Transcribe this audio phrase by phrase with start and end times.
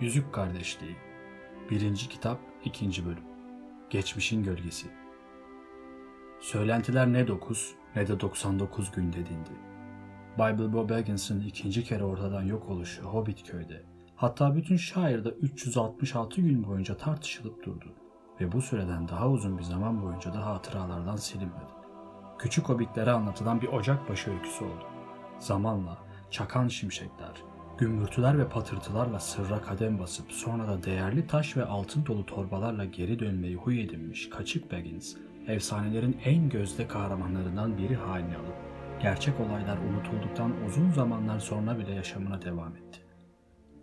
[0.00, 0.96] Yüzük Kardeşliği
[1.70, 1.96] 1.
[1.96, 3.06] Kitap 2.
[3.06, 3.24] Bölüm
[3.90, 4.86] Geçmişin Gölgesi
[6.40, 9.50] Söylentiler ne 9 ne de 99 gün dedindi.
[10.38, 13.82] Bible Bob Baggins'ın ikinci kere ortadan yok oluşu Hobbit köyde
[14.16, 17.94] hatta bütün şairde 366 gün boyunca tartışılıp durdu
[18.40, 21.72] ve bu süreden daha uzun bir zaman boyunca da hatıralardan silinmedi.
[22.38, 24.84] Küçük hobbitlere anlatılan bir ocakbaşı öyküsü oldu.
[25.38, 25.98] Zamanla
[26.30, 27.49] çakan şimşekler,
[27.80, 33.18] gümbürtüler ve patırtılarla sırra kadem basıp sonra da değerli taş ve altın dolu torbalarla geri
[33.18, 35.16] dönmeyi huy edinmiş kaçık Baggins,
[35.46, 38.54] efsanelerin en gözde kahramanlarından biri haline alıp
[39.02, 43.00] gerçek olaylar unutulduktan uzun zamanlar sonra bile yaşamına devam etti.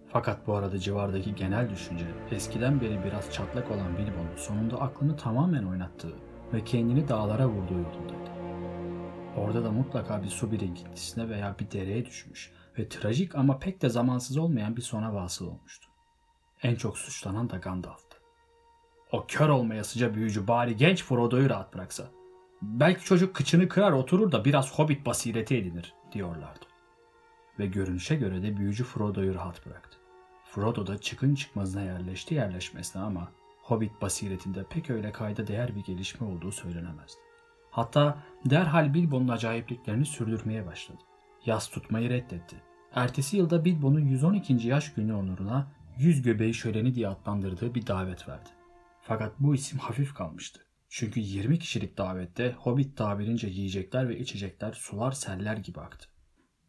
[0.10, 5.64] Fakat bu arada civardaki genel düşünce eskiden beri biraz çatlak olan Bilbo'nun sonunda aklını tamamen
[5.64, 6.14] oynattığı
[6.54, 8.32] ve kendini dağlara vurduğu yolundaydı.
[9.38, 13.90] Orada da mutlaka bir su birikintisine veya bir dereye düşmüş ve trajik ama pek de
[13.90, 15.88] zamansız olmayan bir sona vasıl olmuştu.
[16.64, 18.18] En çok suçlanan da Gandalf'tı.
[19.12, 22.12] O kör olmayasıca büyücü bari genç Frodo'yu rahat bıraksa.
[22.62, 26.66] Belki çocuk kıçını kırar oturur da biraz hobbit basireti edinir diyorlardı.
[27.60, 29.98] Ve görünüşe göre de büyücü Frodo'yu rahat bıraktı.
[30.46, 36.28] Frodo da çıkın çıkmazına yerleşti yerleşmesine ama hobbit basiretinde pek öyle kayda değer bir gelişme
[36.28, 37.20] olduğu söylenemezdi.
[37.72, 41.02] Hatta derhal Bilbo'nun acayipliklerini sürdürmeye başladı.
[41.46, 42.67] Yas tutmayı reddetti.
[42.98, 44.68] Ertesi yılda Bilbo'nun 112.
[44.68, 48.50] yaş günü onuruna yüz göbeği şöleni diye adlandırdığı bir davet verdi.
[49.02, 50.60] Fakat bu isim hafif kalmıştı.
[50.90, 56.08] Çünkü 20 kişilik davette Hobbit tabirince yiyecekler ve içecekler sular seller gibi aktı.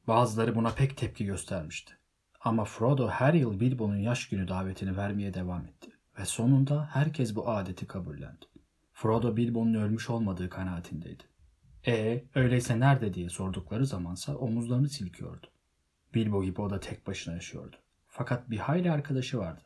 [0.08, 1.92] Bazıları buna pek tepki göstermişti.
[2.40, 5.90] Ama Frodo her yıl Bilbo'nun yaş günü davetini vermeye devam etti.
[6.18, 8.46] Ve sonunda herkes bu adeti kabullendi.
[8.92, 11.22] Frodo Bilbo'nun ölmüş olmadığı kanaatindeydi.
[11.86, 15.46] E öyleyse nerede diye sordukları zamansa omuzlarını silkiyordu.
[16.14, 17.76] Bilbo gibi o da tek başına yaşıyordu.
[18.08, 19.62] Fakat bir hayli arkadaşı vardı.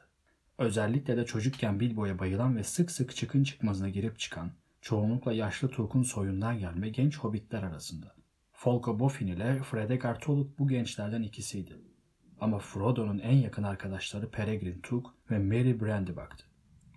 [0.59, 6.03] Özellikle de çocukken Bilbo'ya bayılan ve sık sık çıkın çıkmazına girip çıkan, çoğunlukla yaşlı Turk'un
[6.03, 8.15] soyundan gelme genç hobbitler arasında.
[8.53, 11.79] Folko Boffin ile Fredegar Toluk bu gençlerden ikisiydi.
[12.41, 16.45] Ama Frodo'nun en yakın arkadaşları Peregrin Took ve Merry Brandybuck'tı.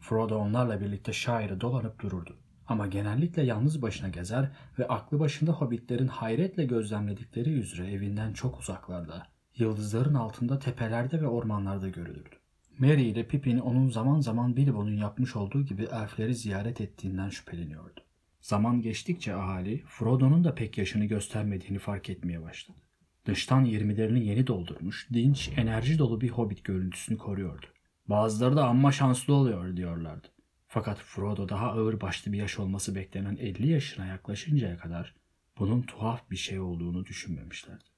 [0.02, 2.38] Frodo onlarla birlikte şairi dolanıp dururdu.
[2.68, 9.28] Ama genellikle yalnız başına gezer ve aklı başında hobbitlerin hayretle gözlemledikleri üzere evinden çok uzaklarda,
[9.58, 12.36] yıldızların altında tepelerde ve ormanlarda görülürdü.
[12.80, 18.02] Merry ile Pippin onun zaman zaman Bilbo'nun yapmış olduğu gibi elfleri ziyaret ettiğinden şüpheleniyordu.
[18.42, 22.78] Zaman geçtikçe ahali Frodo'nun da pek yaşını göstermediğini fark etmeye başladı.
[23.26, 27.66] Dıştan yirmilerini yeni doldurmuş, dinç, enerji dolu bir hobbit görüntüsünü koruyordu.
[28.08, 30.28] Bazıları da amma şanslı oluyor diyorlardı.
[30.68, 35.16] Fakat Frodo daha ağır başlı bir yaş olması beklenen 50 yaşına yaklaşıncaya kadar
[35.60, 37.95] bunun tuhaf bir şey olduğunu düşünmemişlerdi.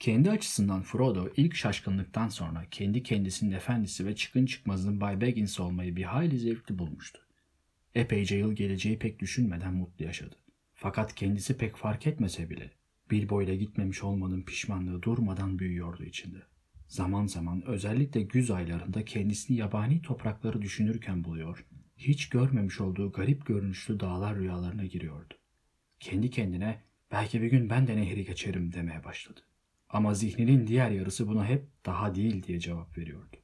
[0.00, 5.96] Kendi açısından Frodo ilk şaşkınlıktan sonra kendi kendisinin efendisi ve çıkın çıkmazının Bay Baggins olmayı
[5.96, 7.20] bir hayli zevkli bulmuştu.
[7.94, 10.36] Epeyce yıl geleceği pek düşünmeden mutlu yaşadı.
[10.74, 12.70] Fakat kendisi pek fark etmese bile
[13.10, 16.42] Bilbo ile gitmemiş olmanın pişmanlığı durmadan büyüyordu içinde.
[16.88, 21.66] Zaman zaman özellikle güz aylarında kendisini yabani toprakları düşünürken buluyor,
[21.96, 25.34] hiç görmemiş olduğu garip görünüşlü dağlar rüyalarına giriyordu.
[26.00, 29.40] Kendi kendine belki bir gün ben de nehri geçerim demeye başladı.
[29.92, 33.36] Ama zihninin diğer yarısı buna hep daha değil diye cevap veriyordu.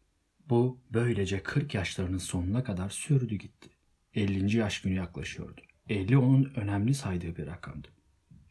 [0.49, 3.71] Bu böylece 40 yaşlarının sonuna kadar sürdü gitti.
[4.15, 4.57] 50.
[4.57, 5.61] yaş günü yaklaşıyordu.
[5.89, 7.89] 50 onun önemli saydığı bir rakamdı.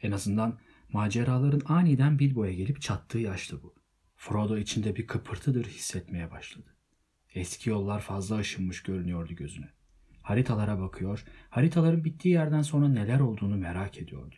[0.02, 3.76] En azından maceraların aniden Bilbo'ya gelip çattığı yaştı bu.
[4.16, 6.76] Frodo içinde bir kıpırtıdır hissetmeye başladı.
[7.34, 9.70] Eski yollar fazla aşınmış görünüyordu gözüne.
[10.22, 14.36] Haritalara bakıyor, haritaların bittiği yerden sonra neler olduğunu merak ediyordu.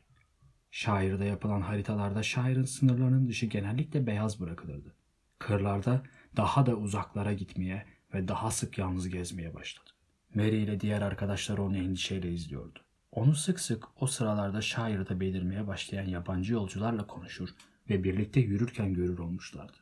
[0.72, 4.96] Şairde yapılan haritalarda şairin sınırlarının dışı genellikle beyaz bırakılırdı.
[5.40, 6.04] Kırlarda
[6.36, 9.90] daha da uzaklara gitmeye ve daha sık yalnız gezmeye başladı.
[10.36, 12.80] Mary ile diğer arkadaşları onu endişeyle izliyordu.
[13.12, 17.50] Onu sık sık o sıralarda şairde belirmeye başlayan yabancı yolcularla konuşur
[17.90, 19.78] ve birlikte yürürken görür olmuşlardı.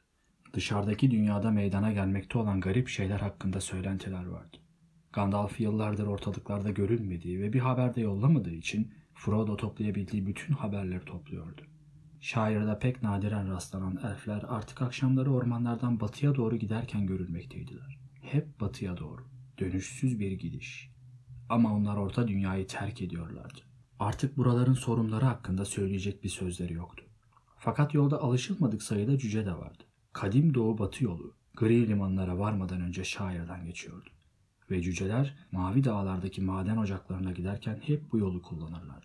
[0.53, 4.57] Dışarıdaki dünyada meydana gelmekte olan garip şeyler hakkında söylentiler vardı.
[5.13, 11.61] Gandalf yıllardır ortalıklarda görülmediği ve bir haber de yollamadığı için Frodo toplayabildiği bütün haberleri topluyordu.
[12.21, 17.99] Şairde pek nadiren rastlanan elfler artık akşamları ormanlardan batıya doğru giderken görülmekteydiler.
[18.21, 19.21] Hep batıya doğru.
[19.59, 20.91] Dönüşsüz bir gidiş.
[21.49, 23.59] Ama onlar orta dünyayı terk ediyorlardı.
[23.99, 27.05] Artık buraların sorunları hakkında söyleyecek bir sözleri yoktu.
[27.57, 29.83] Fakat yolda alışılmadık sayıda cüce de vardı.
[30.13, 34.09] Kadim doğu batı yolu gri limanlara varmadan önce şairden geçiyordu.
[34.71, 39.04] Ve cüceler mavi dağlardaki maden ocaklarına giderken hep bu yolu kullanırlardı.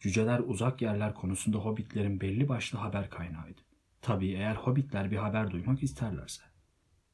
[0.00, 3.60] Cüceler uzak yerler konusunda hobbitlerin belli başlı haber kaynağıydı.
[4.02, 6.42] Tabii eğer hobbitler bir haber duymak isterlerse.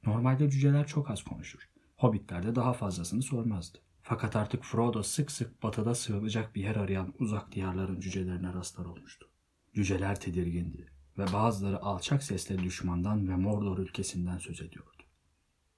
[0.07, 1.69] Normalde cüceler çok az konuşur.
[1.97, 3.79] Hobbitler de daha fazlasını sormazdı.
[4.03, 9.29] Fakat artık Frodo sık sık batıda sığınacak bir yer arayan uzak diyarların cücelerine rastlar olmuştu.
[9.75, 15.03] Cüceler tedirgindi ve bazıları alçak sesle düşmandan ve Mordor ülkesinden söz ediyordu.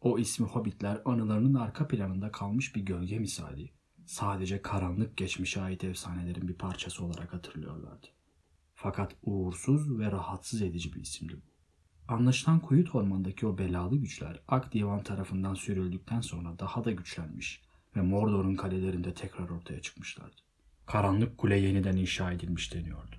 [0.01, 3.71] O ismi Hobbitler anılarının arka planında kalmış bir gölge misali,
[4.07, 8.07] sadece karanlık geçmişe ait efsanelerin bir parçası olarak hatırlıyorlardı.
[8.75, 11.55] Fakat uğursuz ve rahatsız edici bir isimdi bu.
[12.09, 17.63] Anlaşılan Kuyut Orman'daki o belalı güçler Ak Divan tarafından sürüldükten sonra daha da güçlenmiş
[17.97, 20.37] ve Mordor'un kalelerinde tekrar ortaya çıkmışlardı.
[20.87, 23.17] Karanlık kule yeniden inşa edilmiş deniyordu.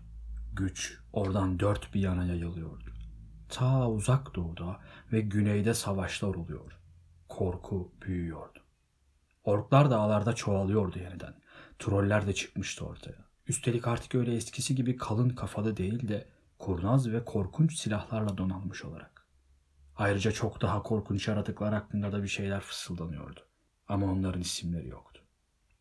[0.54, 2.94] Güç oradan dört bir yana yayılıyordu.
[3.50, 4.80] Ta uzak doğuda
[5.12, 6.80] ve güneyde savaşlar oluyor.
[7.30, 8.60] Korku büyüyordu.
[9.45, 11.33] Orklar dağlarda çoğalıyordu yeniden.
[11.80, 13.25] Troller de çıkmıştı ortaya.
[13.47, 16.27] Üstelik artık öyle eskisi gibi kalın kafalı değil de
[16.59, 19.27] kurnaz ve korkunç silahlarla donanmış olarak.
[19.95, 23.39] Ayrıca çok daha korkunç yaratıklar hakkında da bir şeyler fısıldanıyordu.
[23.88, 25.21] Ama onların isimleri yoktu.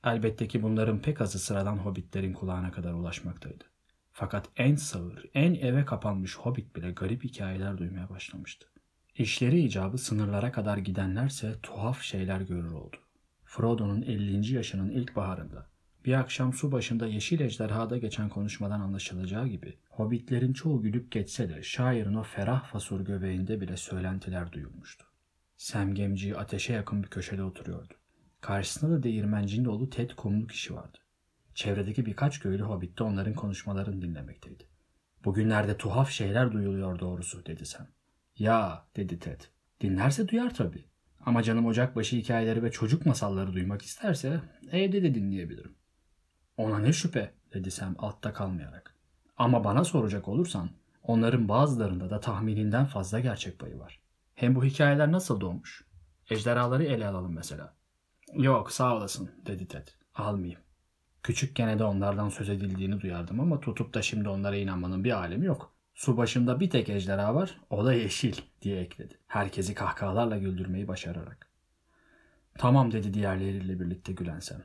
[0.04, 3.64] Elbette ki bunların pek azı sıradan hobbitlerin kulağına kadar ulaşmaktaydı.
[4.12, 8.66] Fakat en sağır, en eve kapanmış hobbit bile garip hikayeler duymaya başlamıştı.
[9.18, 12.96] İşleri icabı sınırlara kadar gidenlerse tuhaf şeyler görür oldu.
[13.56, 14.54] Frodo'nun 50.
[14.54, 15.66] yaşının ilk baharında
[16.04, 21.62] bir akşam su başında Yeşil Ejderha'da geçen konuşmadan anlaşılacağı gibi hobbitlerin çoğu gülüp geçse de
[21.62, 25.06] şairin o ferah fasur göbeğinde bile söylentiler duyulmuştu.
[25.56, 27.94] Semgemci ateşe yakın bir köşede oturuyordu.
[28.40, 30.98] Karşısında da değirmencinin oğlu Ted kumlu kişi vardı.
[31.54, 34.64] Çevredeki birkaç köylü hobbit de onların konuşmalarını dinlemekteydi.
[35.24, 37.86] Bugünlerde tuhaf şeyler duyuluyor doğrusu dedi Sam.
[38.38, 39.40] Ya dedi Ted.
[39.80, 40.93] Dinlerse duyar tabii.
[41.26, 44.40] Ama canım ocakbaşı hikayeleri ve çocuk masalları duymak isterse
[44.72, 45.74] evde de dinleyebilirim.
[46.56, 48.94] Ona ne şüphe dedi Sam altta kalmayarak.
[49.36, 50.70] Ama bana soracak olursan
[51.02, 54.00] onların bazılarında da tahmininden fazla gerçek payı var.
[54.34, 55.84] Hem bu hikayeler nasıl doğmuş?
[56.30, 57.74] Ejderhaları ele alalım mesela.
[58.34, 59.88] Yok sağ olasın dedi Ted.
[60.14, 60.60] Almayayım.
[61.22, 65.73] Küçükken de onlardan söz edildiğini duyardım ama tutup da şimdi onlara inanmanın bir alemi yok.
[65.94, 69.18] Su başında bir tek ejderha var, o da yeşil diye ekledi.
[69.26, 71.50] Herkesi kahkahalarla güldürmeyi başararak.
[72.58, 74.62] Tamam dedi diğerleriyle birlikte Gülensem.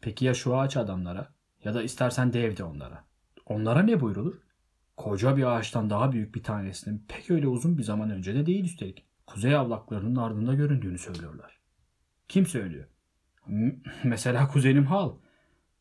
[0.00, 1.34] Peki ya şu ağaç adamlara?
[1.64, 3.04] Ya da istersen dev de onlara.
[3.46, 4.38] Onlara ne buyrulur?
[4.96, 8.64] Koca bir ağaçtan daha büyük bir tanesinin pek öyle uzun bir zaman önce de değil
[8.64, 9.06] üstelik.
[9.26, 11.58] Kuzey avlaklarının ardında göründüğünü söylüyorlar.
[12.28, 12.86] Kim söylüyor?
[13.46, 15.12] M- mesela kuzenim Hal.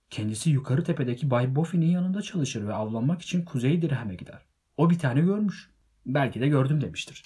[0.09, 4.50] Kendisi yukarı tepedeki Bay Boffin'in yanında çalışır ve avlanmak için Kuzey Dirhem'e gider.
[4.77, 5.71] O bir tane görmüş.
[6.06, 7.23] Belki de gördüm demiştir.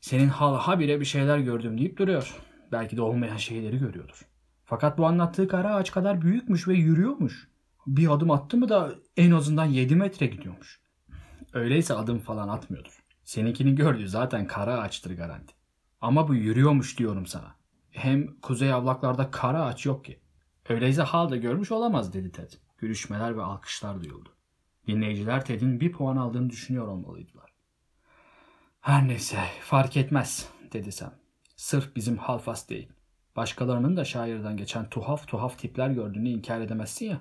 [0.00, 2.36] Senin Hal habire bir şeyler gördüm deyip duruyor.
[2.72, 4.26] Belki de olmayan şeyleri görüyordur.
[4.64, 7.48] Fakat bu anlattığı kara ağaç kadar büyükmüş ve yürüyormuş.
[7.86, 10.80] Bir adım attı mı da en azından 7 metre gidiyormuş.
[11.52, 13.02] Öyleyse adım falan atmıyordur.
[13.24, 15.54] Seninkini gördüğü zaten kara ağaçtır garanti.
[16.00, 17.54] Ama bu yürüyormuş diyorum sana.
[17.90, 20.20] Hem kuzey avlaklarda kara ağaç yok ki.
[20.68, 22.52] Öyleyse Hal da görmüş olamaz dedi Ted.
[22.78, 24.28] Gülüşmeler ve alkışlar duyuldu.
[24.86, 27.50] Dinleyiciler Ted'in bir puan aldığını düşünüyor olmalıydılar.
[28.80, 31.14] Her neyse fark etmez dedi Sam.
[31.56, 32.88] Sırf bizim Halfas değil.
[33.36, 37.20] Başkalarının da şairden geçen tuhaf tuhaf tipler gördüğünü inkar edemezsin ya.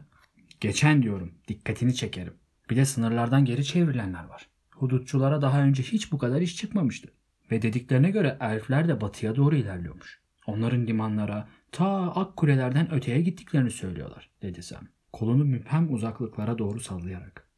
[0.60, 2.34] Geçen diyorum dikkatini çekerim.
[2.70, 4.50] Bir de sınırlardan geri çevrilenler var.
[4.76, 7.14] Hudutçulara daha önce hiç bu kadar iş çıkmamıştı.
[7.52, 10.22] Ve dediklerine göre elfler de batıya doğru ilerliyormuş.
[10.48, 14.88] Onların limanlara ta ak kulelerden öteye gittiklerini söylüyorlar dedi Sam.
[15.14, 17.49] Kolunu müphem uzaklıklara doğru sallayarak.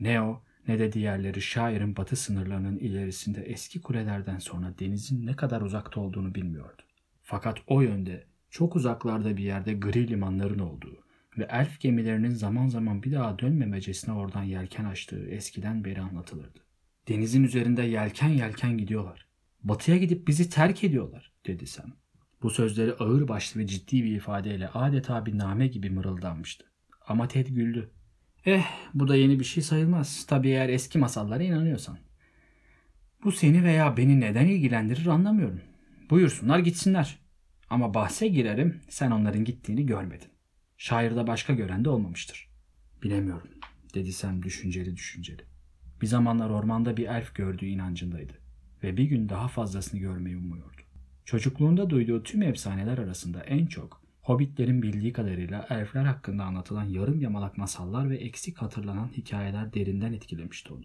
[0.00, 5.60] Ne o ne de diğerleri şairin batı sınırlarının ilerisinde eski kulelerden sonra denizin ne kadar
[5.60, 6.82] uzakta olduğunu bilmiyordu.
[7.22, 11.04] Fakat o yönde çok uzaklarda bir yerde gri limanların olduğu
[11.38, 16.58] ve elf gemilerinin zaman zaman bir daha dönmemecesine oradan yelken açtığı eskiden beri anlatılırdı.
[17.08, 19.26] Denizin üzerinde yelken yelken gidiyorlar.
[19.64, 21.92] Batıya gidip bizi terk ediyorlar dedi Sam.
[22.42, 26.64] Bu sözleri ağır başlı ve ciddi bir ifadeyle adeta bir name gibi mırıldanmıştı.
[27.06, 27.90] Ama Ted güldü.
[28.48, 28.64] Eh
[28.94, 30.26] bu da yeni bir şey sayılmaz.
[30.26, 31.98] Tabii eğer eski masallara inanıyorsan.
[33.24, 35.60] Bu seni veya beni neden ilgilendirir anlamıyorum.
[36.10, 37.18] Buyursunlar gitsinler.
[37.70, 40.28] Ama bahse girerim sen onların gittiğini görmedin.
[40.76, 42.48] Şairde başka gören de olmamıştır.
[43.02, 43.50] Bilemiyorum
[43.94, 45.42] dedi Sam düşünceli düşünceli.
[46.02, 48.32] Bir zamanlar ormanda bir elf gördüğü inancındaydı
[48.82, 50.82] ve bir gün daha fazlasını görmeyi umuyordu.
[51.24, 57.58] Çocukluğunda duyduğu tüm efsaneler arasında en çok Hobbitlerin bildiği kadarıyla elfler hakkında anlatılan yarım yamalak
[57.58, 60.84] masallar ve eksik hatırlanan hikayeler derinden etkilemişti onu.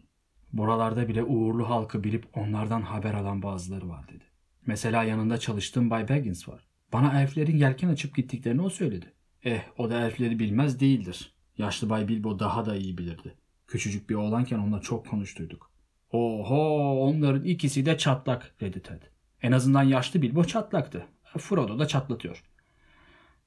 [0.53, 4.23] Buralarda bile uğurlu halkı bilip onlardan haber alan bazıları var dedi.
[4.65, 6.67] Mesela yanında çalıştığım Bay Baggins var.
[6.93, 9.13] Bana elflerin yelken açıp gittiklerini o söyledi.
[9.43, 11.33] Eh o da elfleri bilmez değildir.
[11.57, 13.35] Yaşlı Bay Bilbo daha da iyi bilirdi.
[13.67, 15.71] Küçücük bir oğlanken onunla çok konuştuyduk.
[16.11, 16.57] Oho
[17.01, 19.01] onların ikisi de çatlak dedi Ted.
[19.41, 21.05] En azından yaşlı Bilbo çatlaktı.
[21.37, 22.43] Frodo da çatlatıyor.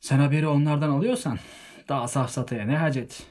[0.00, 1.38] Sen haberi onlardan alıyorsan
[1.88, 3.26] daha safsataya ne hacet.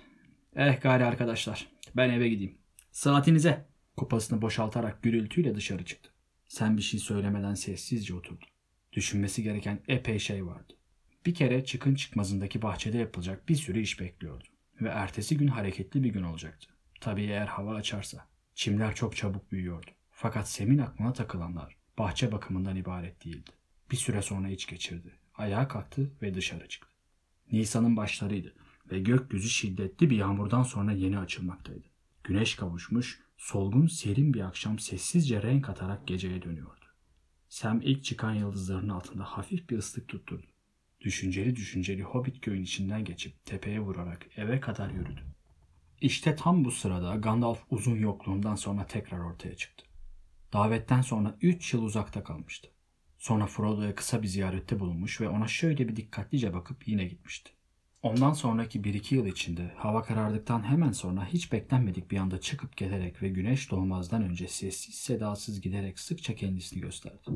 [0.55, 2.57] Eh gari arkadaşlar ben eve gideyim.
[2.91, 3.65] Saatinize.
[3.97, 6.09] Kupasını boşaltarak gürültüyle dışarı çıktı.
[6.47, 8.45] Sen bir şey söylemeden sessizce oturdu.
[8.93, 10.73] Düşünmesi gereken epey şey vardı.
[11.25, 14.43] Bir kere çıkın çıkmazındaki bahçede yapılacak bir sürü iş bekliyordu.
[14.81, 16.67] Ve ertesi gün hareketli bir gün olacaktı.
[17.01, 18.27] Tabii eğer hava açarsa.
[18.55, 19.91] Çimler çok çabuk büyüyordu.
[20.11, 23.51] Fakat Sem'in aklına takılanlar bahçe bakımından ibaret değildi.
[23.91, 25.19] Bir süre sonra iç geçirdi.
[25.37, 26.89] Ayağa kalktı ve dışarı çıktı.
[27.51, 28.55] Nisan'ın başlarıydı
[28.91, 31.87] ve gökyüzü şiddetli bir yağmurdan sonra yeni açılmaktaydı.
[32.23, 36.85] Güneş kavuşmuş, solgun serin bir akşam sessizce renk atarak geceye dönüyordu.
[37.49, 40.47] Sam ilk çıkan yıldızların altında hafif bir ıslık tutturdu.
[41.01, 45.21] Düşünceli düşünceli Hobbit köyün içinden geçip tepeye vurarak eve kadar yürüdü.
[46.01, 49.85] İşte tam bu sırada Gandalf uzun yokluğundan sonra tekrar ortaya çıktı.
[50.53, 52.74] Davetten sonra 3 yıl uzakta kalmıştı.
[53.17, 57.51] Sonra Frodo'ya kısa bir ziyarette bulunmuş ve ona şöyle bir dikkatlice bakıp yine gitmişti.
[58.01, 63.21] Ondan sonraki 1-2 yıl içinde hava karardıktan hemen sonra hiç beklenmedik bir anda çıkıp gelerek
[63.21, 67.31] ve güneş doğmazdan önce sessiz sedasız giderek sıkça kendisini gösterdi.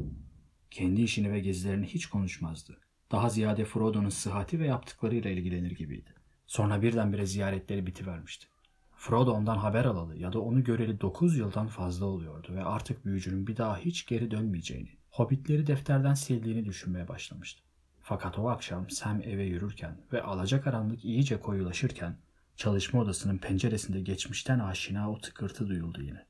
[0.71, 2.77] Kendi işini ve gezilerini hiç konuşmazdı.
[3.11, 6.13] Daha ziyade Frodo'nun sıhhati ve yaptıklarıyla ilgilenir gibiydi.
[6.47, 8.47] Sonra birdenbire ziyaretleri bitivermişti.
[8.95, 13.47] Frodo ondan haber alalı ya da onu göreli 9 yıldan fazla oluyordu ve artık büyücünün
[13.47, 17.61] bir daha hiç geri dönmeyeceğini, hobbitleri defterden sildiğini düşünmeye başlamıştı.
[18.01, 22.17] Fakat o akşam Sam eve yürürken ve alacakaranlık iyice koyulaşırken
[22.55, 26.25] çalışma odasının penceresinde geçmişten aşina o tıkırtı duyuldu yine.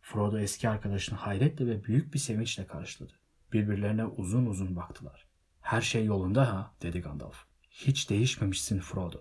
[0.00, 3.12] Frodo eski arkadaşını hayretle ve büyük bir sevinçle karşıladı.
[3.52, 5.26] Birbirlerine uzun uzun baktılar.
[5.60, 7.44] Her şey yolunda ha dedi Gandalf.
[7.70, 9.20] Hiç değişmemişsin Frodo.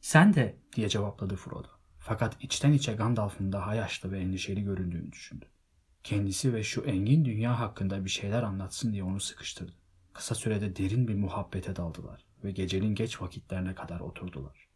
[0.00, 1.68] Sen de diye cevapladı Frodo.
[1.98, 5.46] Fakat içten içe Gandalf'ın daha yaşlı ve endişeli göründüğünü düşündü.
[6.04, 9.72] Kendisi ve şu engin dünya hakkında bir şeyler anlatsın diye onu sıkıştırdı.
[10.12, 14.68] Kısa sürede derin bir muhabbete daldılar ve gecenin geç vakitlerine kadar oturdular.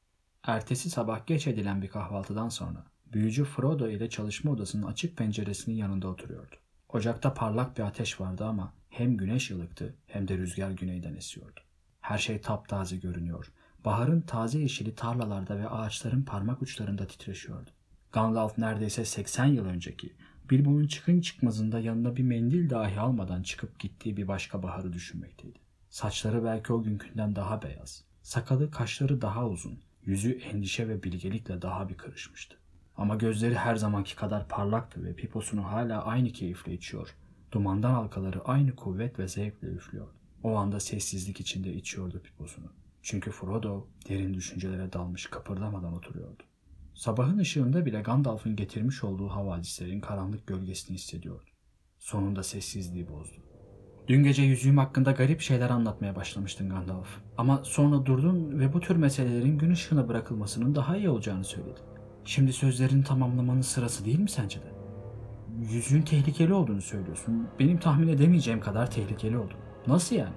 [0.42, 6.08] Ertesi sabah geç edilen bir kahvaltıdan sonra büyücü Frodo ile çalışma odasının açık penceresinin yanında
[6.08, 6.56] oturuyordu.
[6.88, 11.60] Ocakta parlak bir ateş vardı ama hem güneş ılıktı hem de rüzgar güneyden esiyordu.
[12.00, 13.52] Her şey taptaze görünüyor.
[13.84, 17.70] Baharın taze yeşili tarlalarda ve ağaçların parmak uçlarında titreşiyordu.
[18.12, 20.12] Gandalf neredeyse 80 yıl önceki
[20.50, 25.58] Bilbo'nun çıkın çıkmazında yanına bir mendil dahi almadan çıkıp gittiği bir başka baharı düşünmekteydi.
[25.90, 31.88] Saçları belki o günkünden daha beyaz, sakalı kaşları daha uzun, yüzü endişe ve bilgelikle daha
[31.88, 32.56] bir karışmıştı.
[32.96, 37.16] Ama gözleri her zamanki kadar parlaktı ve piposunu hala aynı keyifle içiyor.
[37.52, 40.14] Dumandan halkaları aynı kuvvet ve zevkle üflüyordu.
[40.42, 42.72] O anda sessizlik içinde içiyordu piposunu.
[43.02, 46.42] Çünkü Frodo derin düşüncelere dalmış kıpırdamadan oturuyordu.
[46.94, 51.44] Sabahın ışığında bile Gandalf'ın getirmiş olduğu havadislerin karanlık gölgesini hissediyordu.
[51.98, 53.36] Sonunda sessizliği bozdu.
[54.08, 57.08] Dün gece yüzüğüm hakkında garip şeyler anlatmaya başlamıştın Gandalf.
[57.38, 61.82] Ama sonra durdun ve bu tür meselelerin gün ışığına bırakılmasının daha iyi olacağını söyledin.
[62.24, 64.74] Şimdi sözlerini tamamlamanın sırası değil mi sence de?
[65.72, 67.48] Yüzüğün tehlikeli olduğunu söylüyorsun.
[67.58, 69.54] Benim tahmin edemeyeceğim kadar tehlikeli oldu.
[69.86, 70.36] Nasıl yani?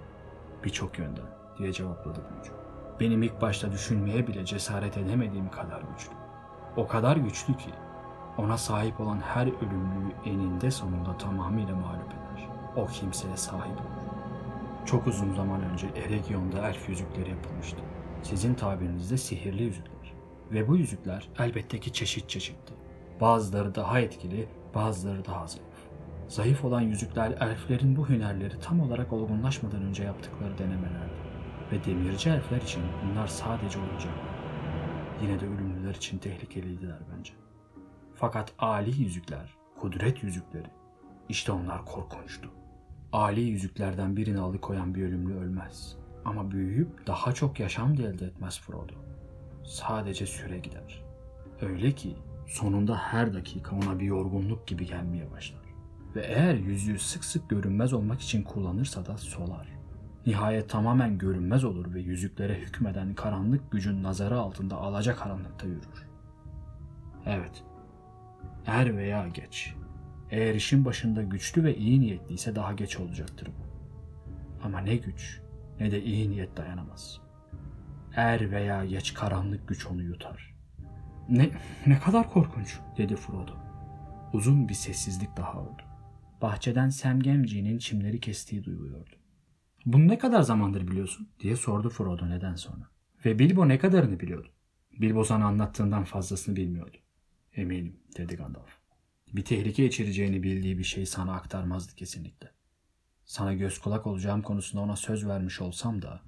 [0.63, 1.25] Birçok yönden
[1.57, 2.51] diye cevapladı büyücü.
[2.99, 6.26] Benim ilk başta düşünmeye bile cesaret edemediğim kadar güçlü.
[6.77, 7.69] O kadar güçlü ki
[8.37, 12.49] ona sahip olan her ölümlüyü eninde sonunda tamamıyla mağlup eder.
[12.75, 13.97] O kimseye sahip olur.
[14.85, 17.77] Çok uzun zaman önce Eregion'da elf yüzükleri yapılmıştı.
[18.23, 20.13] Sizin tabirinizde sihirli yüzükler.
[20.51, 22.73] Ve bu yüzükler elbette ki çeşit çeşitti.
[23.21, 25.67] Bazıları daha etkili, bazıları daha zayıf.
[26.27, 31.17] Zayıf olan yüzükler elflerin bu hünerleri tam olarak olgunlaşmadan önce yaptıkları denemelerdi.
[31.71, 34.37] Ve demirci elfler için bunlar sadece oyuncaklar.
[35.21, 35.45] Yine de
[35.87, 37.33] ölümlüler için tehlikeliydiler bence.
[38.15, 40.69] Fakat Ali yüzükler, kudret yüzükleri,
[41.29, 42.49] işte onlar korkunçtu.
[43.11, 45.97] Ali yüzüklerden birini alıkoyan bir ölümlü ölmez.
[46.25, 48.93] Ama büyüyüp daha çok yaşam da elde etmez Frodo.
[49.65, 51.03] Sadece süre gider.
[51.61, 52.15] Öyle ki
[52.47, 55.61] sonunda her dakika ona bir yorgunluk gibi gelmeye başlar.
[56.15, 59.67] Ve eğer yüzüğü sık sık görünmez olmak için kullanırsa da solar.
[60.27, 66.07] Nihayet tamamen görünmez olur ve yüzüklere hükmeden karanlık gücün nazarı altında alaca karanlıkta yürür.
[67.25, 67.63] Evet,
[68.65, 69.75] er veya geç.
[70.31, 73.67] Eğer işin başında güçlü ve iyi niyetliyse daha geç olacaktır bu.
[74.63, 75.41] Ama ne güç
[75.79, 77.21] ne de iyi niyet dayanamaz.
[78.15, 80.55] Er veya geç karanlık güç onu yutar.
[81.29, 81.49] Ne,
[81.85, 83.53] ne kadar korkunç dedi Frodo.
[84.33, 85.81] Uzun bir sessizlik daha oldu.
[86.41, 89.16] Bahçeden Semgemci'nin çimleri kestiği duyuluyordu.
[89.87, 92.89] Bunu ne kadar zamandır biliyorsun diye sordu Frodo neden sonra.
[93.25, 94.49] Ve Bilbo ne kadarını biliyordu?
[94.91, 96.97] Bilbo sana anlattığından fazlasını bilmiyordu.
[97.53, 98.69] Eminim dedi Gandalf.
[99.33, 102.51] Bir tehlike içereceğini bildiği bir şeyi sana aktarmazdı kesinlikle.
[103.25, 106.21] Sana göz kulak olacağım konusunda ona söz vermiş olsam da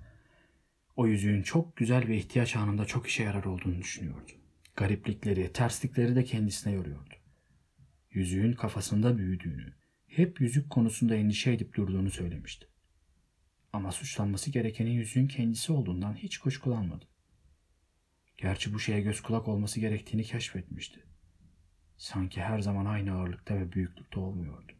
[0.95, 4.31] o yüzüğün çok güzel ve ihtiyaç anında çok işe yarar olduğunu düşünüyordu.
[4.75, 7.13] Gariplikleri, terslikleri de kendisine yoruyordu.
[8.11, 9.73] Yüzüğün kafasında büyüdüğünü,
[10.07, 12.68] hep yüzük konusunda endişe edip durduğunu söylemişti.
[13.73, 17.05] Ama suçlanması gerekenin yüzüğün kendisi olduğundan hiç kuşkulanmadı.
[18.37, 20.99] Gerçi bu şeye göz kulak olması gerektiğini keşfetmişti.
[21.97, 24.71] Sanki her zaman aynı ağırlıkta ve büyüklükte olmuyordu.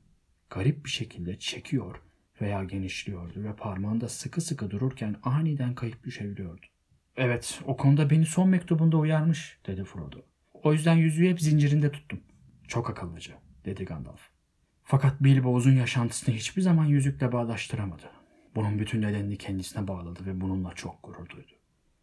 [0.50, 2.01] Garip bir şekilde çekiyor
[2.41, 6.65] veya genişliyordu ve parmağında sıkı sıkı dururken aniden kayıp düşebiliyordu.
[7.17, 10.17] Evet, o konuda beni son mektubunda uyarmış, dedi Frodo.
[10.53, 12.19] O yüzden yüzüğü hep zincirinde tuttum.
[12.67, 13.34] Çok akıllıca,
[13.65, 14.22] dedi Gandalf.
[14.84, 18.18] Fakat Bilbo uzun yaşantısını hiçbir zaman yüzükle bağdaştıramadı.
[18.56, 21.51] Bunun bütün nedenini kendisine bağladı ve bununla çok gurur duydu.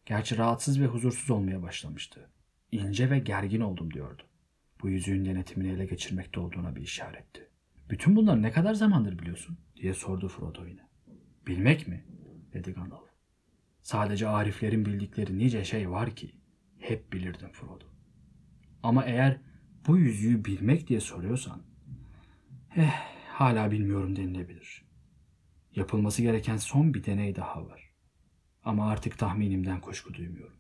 [0.07, 2.31] Gerçi rahatsız ve huzursuz olmaya başlamıştı.
[2.73, 4.23] İnce ve gergin oldum diyordu.
[4.83, 7.49] Bu yüzüğün denetimini ele geçirmekte olduğuna bir işaretti.
[7.91, 9.59] Bütün bunları ne kadar zamandır biliyorsun?
[9.77, 10.81] diye sordu Frodo yine.
[11.47, 12.05] Bilmek mi?
[12.53, 13.09] dedi Gandalf.
[13.83, 16.35] Sadece ariflerin bildikleri nice şey var ki
[16.79, 17.85] hep bilirdim Frodo.
[18.83, 19.41] Ama eğer
[19.87, 21.63] bu yüzüğü bilmek diye soruyorsan
[22.77, 22.93] eh
[23.29, 24.86] hala bilmiyorum denilebilir.
[25.77, 27.91] Yapılması gereken son bir deney daha var.
[28.65, 30.57] Ama artık tahminimden kuşku duymuyorum.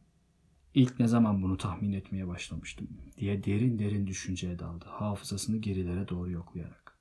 [0.74, 4.84] İlk ne zaman bunu tahmin etmeye başlamıştım diye derin derin düşünceye daldı.
[4.88, 6.98] Hafızasını gerilere doğru yoklayarak.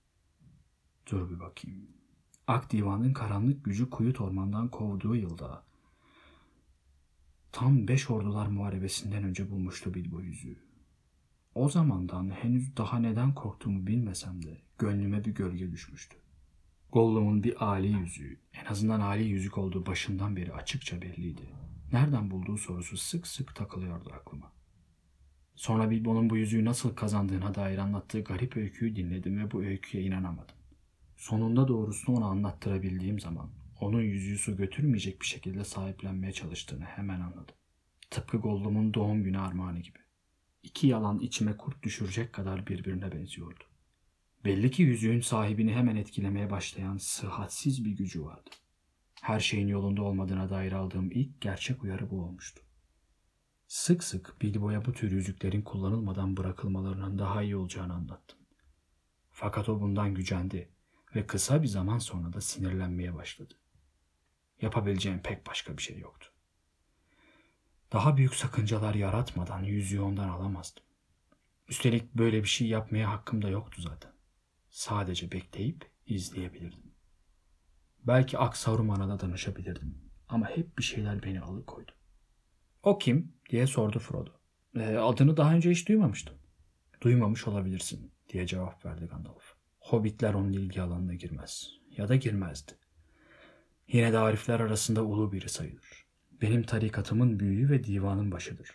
[1.11, 1.87] Dur bir bakayım.
[2.47, 5.63] Ak Divan'ın karanlık gücü Kuyut Orman'dan kovduğu yılda
[7.51, 10.57] tam beş ordular muharebesinden önce bulmuştu Bilbo yüzüğü.
[11.55, 16.17] O zamandan henüz daha neden korktuğumu bilmesem de gönlüme bir gölge düşmüştü.
[16.95, 21.41] Gollum'un bir Ali yüzüğü, en azından Ali yüzük olduğu başından beri açıkça belliydi.
[21.91, 24.51] Nereden bulduğu sorusu sık sık takılıyordu aklıma.
[25.55, 30.55] Sonra Bilbo'nun bu yüzüğü nasıl kazandığına dair anlattığı garip öyküyü dinledim ve bu öyküye inanamadım.
[31.17, 37.55] Sonunda doğrusunu ona anlattırabildiğim zaman onun yüzüğü su götürmeyecek bir şekilde sahiplenmeye çalıştığını hemen anladım.
[38.09, 39.99] Tıpkı Gollum'un doğum günü armağanı gibi.
[40.63, 43.63] İki yalan içime kurt düşürecek kadar birbirine benziyordu.
[44.45, 48.49] Belli ki yüzüğün sahibini hemen etkilemeye başlayan sıhhatsiz bir gücü vardı.
[49.21, 52.61] Her şeyin yolunda olmadığına dair aldığım ilk gerçek uyarı bu olmuştu.
[53.67, 58.39] Sık sık Bilbo'ya bu tür yüzüklerin kullanılmadan bırakılmalarının daha iyi olacağını anlattım.
[59.31, 60.69] Fakat o bundan gücendi
[61.15, 63.53] ve kısa bir zaman sonra da sinirlenmeye başladı.
[64.61, 66.29] Yapabileceğim pek başka bir şey yoktu.
[67.91, 70.83] Daha büyük sakıncalar yaratmadan yüzüğü ondan alamazdım.
[71.67, 74.14] Üstelik böyle bir şey yapmaya hakkım da yoktu zaten.
[74.75, 76.93] Sadece bekleyip izleyebilirdim.
[78.07, 80.11] Belki Aksaruman'a da danışabilirdim.
[80.29, 81.91] Ama hep bir şeyler beni alıkoydu.
[82.83, 83.33] O kim?
[83.49, 84.31] diye sordu Frodo.
[84.75, 86.35] E, adını daha önce hiç duymamıştım.
[87.01, 89.43] Duymamış olabilirsin diye cevap verdi Gandalf.
[89.79, 91.69] Hobbitler onun ilgi alanına girmez.
[91.97, 92.71] Ya da girmezdi.
[93.87, 96.05] Yine de arifler arasında ulu biri sayılır.
[96.41, 98.69] Benim tarikatımın büyüğü ve divanın başıdır.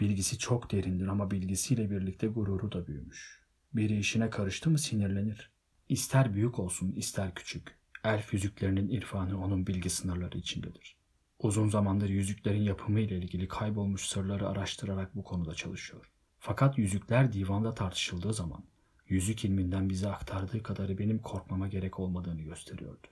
[0.00, 3.43] Bilgisi çok derindir ama bilgisiyle birlikte gururu da büyümüş.
[3.74, 5.50] Biri işine karıştı mı sinirlenir.
[5.88, 7.78] İster büyük olsun ister küçük.
[8.04, 10.96] Elf yüzüklerinin irfanı onun bilgi sınırları içindedir.
[11.38, 16.12] Uzun zamandır yüzüklerin yapımı ile ilgili kaybolmuş sırları araştırarak bu konuda çalışıyor.
[16.38, 18.64] Fakat yüzükler divanda tartışıldığı zaman
[19.08, 23.06] yüzük ilminden bize aktardığı kadarı benim korkmama gerek olmadığını gösteriyordu.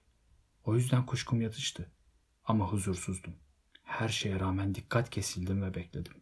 [0.65, 1.91] O yüzden kuşkum yatıştı.
[2.45, 3.35] Ama huzursuzdum.
[3.83, 6.15] Her şeye rağmen dikkat kesildim ve bekledim.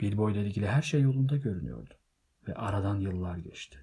[0.00, 1.94] Bilbo ile ilgili her şey yolunda görünüyordu.
[2.48, 3.78] Ve aradan yıllar geçti.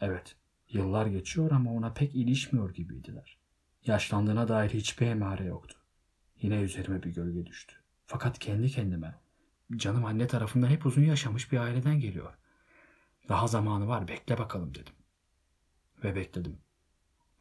[0.00, 0.36] Evet,
[0.68, 3.38] yıllar geçiyor ama ona pek ilişmiyor gibiydiler.
[3.86, 5.78] Yaşlandığına dair hiçbir emare yoktu.
[6.42, 7.74] Yine üzerime bir gölge düştü.
[8.06, 9.14] Fakat kendi kendime,
[9.76, 12.34] canım anne tarafından hep uzun yaşamış bir aileden geliyor.
[13.28, 14.94] Daha zamanı var, bekle bakalım dedim.
[16.04, 16.58] Ve bekledim.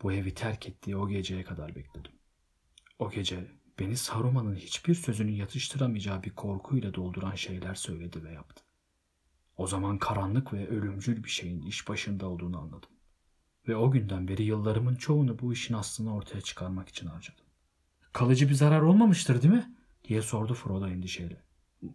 [0.02, 2.12] Bu evi terk ettiği o geceye kadar bekledim.
[3.00, 8.67] O gece beni Saruman'ın hiçbir sözünü yatıştıramayacağı bir korkuyla dolduran şeyler söyledi ve yaptı.
[9.58, 12.90] O zaman karanlık ve ölümcül bir şeyin iş başında olduğunu anladım.
[13.68, 17.46] Ve o günden beri yıllarımın çoğunu bu işin aslını ortaya çıkarmak için harcadım.
[18.14, 19.76] Kalıcı bir zarar olmamıştır değil mi?
[20.08, 21.42] diye sordu Frodo endişeyle.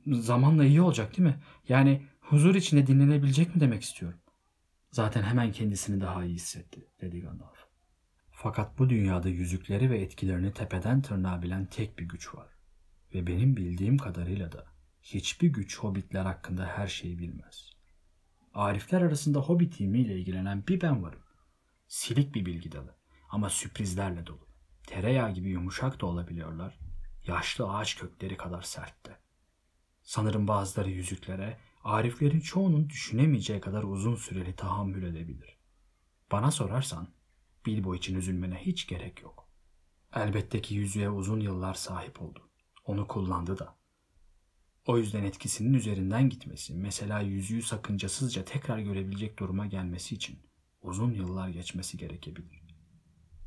[0.06, 1.40] Zamanla iyi olacak değil mi?
[1.68, 4.18] Yani huzur içinde dinlenebilecek mi demek istiyorum.
[4.90, 7.66] Zaten hemen kendisini daha iyi hissetti, dedi Gandalf.
[8.30, 12.48] Fakat bu dünyada yüzükleri ve etkilerini tepeden tırnağa bilen tek bir güç var.
[13.14, 14.71] Ve benim bildiğim kadarıyla da
[15.02, 17.70] hiçbir güç hobbitler hakkında her şeyi bilmez.
[18.54, 21.22] Arifler arasında hobbit ilmiyle ilgilenen bir ben varım.
[21.86, 22.96] Silik bir bilgi dalı
[23.30, 24.48] ama sürprizlerle dolu.
[24.86, 26.78] Tereyağı gibi yumuşak da olabiliyorlar.
[27.26, 29.18] Yaşlı ağaç kökleri kadar sertte.
[30.02, 35.58] Sanırım bazıları yüzüklere, ariflerin çoğunun düşünemeyeceği kadar uzun süreli tahammül edebilir.
[36.32, 37.08] Bana sorarsan
[37.66, 39.48] Bilbo için üzülmene hiç gerek yok.
[40.14, 42.50] Elbette ki yüzüğe uzun yıllar sahip oldu.
[42.84, 43.81] Onu kullandı da.
[44.86, 50.38] O yüzden etkisinin üzerinden gitmesi, mesela yüzüğü sakıncasızca tekrar görebilecek duruma gelmesi için
[50.82, 52.62] uzun yıllar geçmesi gerekebilir.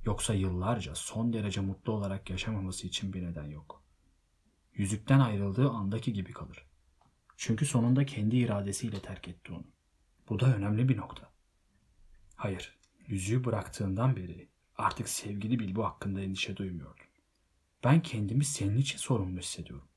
[0.05, 3.83] Yoksa yıllarca son derece mutlu olarak yaşamaması için bir neden yok.
[4.73, 6.65] Yüzükten ayrıldığı andaki gibi kalır.
[7.37, 9.65] Çünkü sonunda kendi iradesiyle terk etti onu.
[10.29, 11.31] Bu da önemli bir nokta.
[12.35, 17.05] Hayır, yüzüğü bıraktığından beri artık sevgili Bilbo hakkında endişe duymuyordum.
[17.83, 19.87] Ben kendimi senin için sorumlu hissediyorum.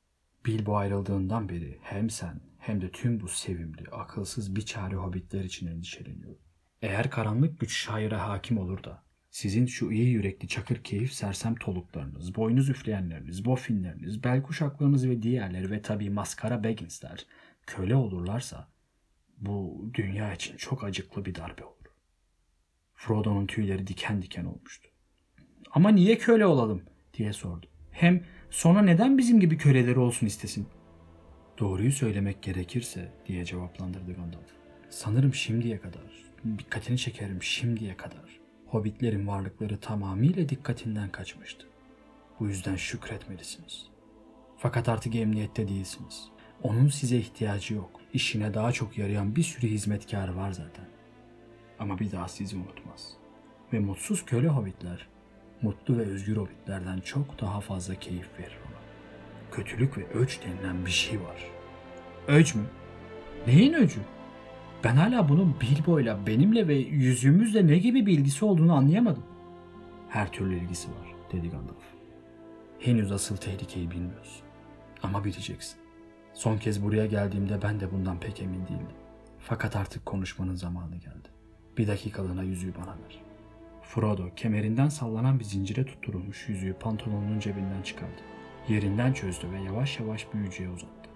[0.46, 5.66] Bilbo ayrıldığından beri hem sen hem de tüm bu sevimli, akılsız bir çare hobbitler için
[5.66, 6.42] endişeleniyorum.
[6.82, 12.34] Eğer karanlık güç şaire hakim olur da sizin şu iyi yürekli çakır keyif sersem toluklarınız,
[12.34, 17.26] boynuz üfleyenleriniz, bofinleriniz, bel kuşaklarınız ve diğerleri ve tabii maskara Baggins'ler
[17.66, 18.68] köle olurlarsa
[19.38, 21.74] bu dünya için çok acıklı bir darbe olur.
[22.94, 24.88] Frodo'nun tüyleri diken diken olmuştu.
[25.70, 26.82] Ama niye köle olalım
[27.14, 27.66] diye sordu.
[27.90, 30.66] Hem sonra neden bizim gibi köleleri olsun istesin?
[31.58, 34.50] Doğruyu söylemek gerekirse diye cevaplandırdı Gandalf.
[34.90, 38.40] Sanırım şimdiye kadar, dikkatini çekerim şimdiye kadar.
[38.66, 41.66] Hobbitlerin varlıkları tamamıyla dikkatinden kaçmıştı.
[42.40, 43.86] Bu yüzden şükretmelisiniz.
[44.56, 46.28] Fakat artık emniyette değilsiniz.
[46.62, 48.00] Onun size ihtiyacı yok.
[48.12, 50.84] İşine daha çok yarayan bir sürü hizmetkar var zaten.
[51.78, 53.16] Ama bir daha sizi unutmaz.
[53.72, 55.08] Ve mutsuz köle hobbitler,
[55.62, 58.78] mutlu ve özgür hobbitlerden çok daha fazla keyif verir ona.
[59.52, 61.50] Kötülük ve öç denilen bir şey var.
[62.28, 62.62] Öç mü?
[63.46, 64.00] Neyin öcü?
[64.84, 69.24] Ben hala bunun Bilbo'yla, benimle ve yüzüğümüzle ne gibi bir ilgisi olduğunu anlayamadım.
[70.08, 71.84] Her türlü ilgisi var, dedi Gandalf.
[72.78, 74.42] Henüz asıl tehlikeyi bilmiyorsun.
[75.02, 75.78] Ama bileceksin.
[76.34, 78.96] Son kez buraya geldiğimde ben de bundan pek emin değildim.
[79.38, 81.28] Fakat artık konuşmanın zamanı geldi.
[81.78, 83.27] Bir dakikalığına yüzüğü bana ver.
[83.88, 88.22] Frodo kemerinden sallanan bir zincire tutturulmuş yüzüğü pantolonunun cebinden çıkardı.
[88.68, 91.10] Yerinden çözdü ve yavaş yavaş büyücüye uzattı.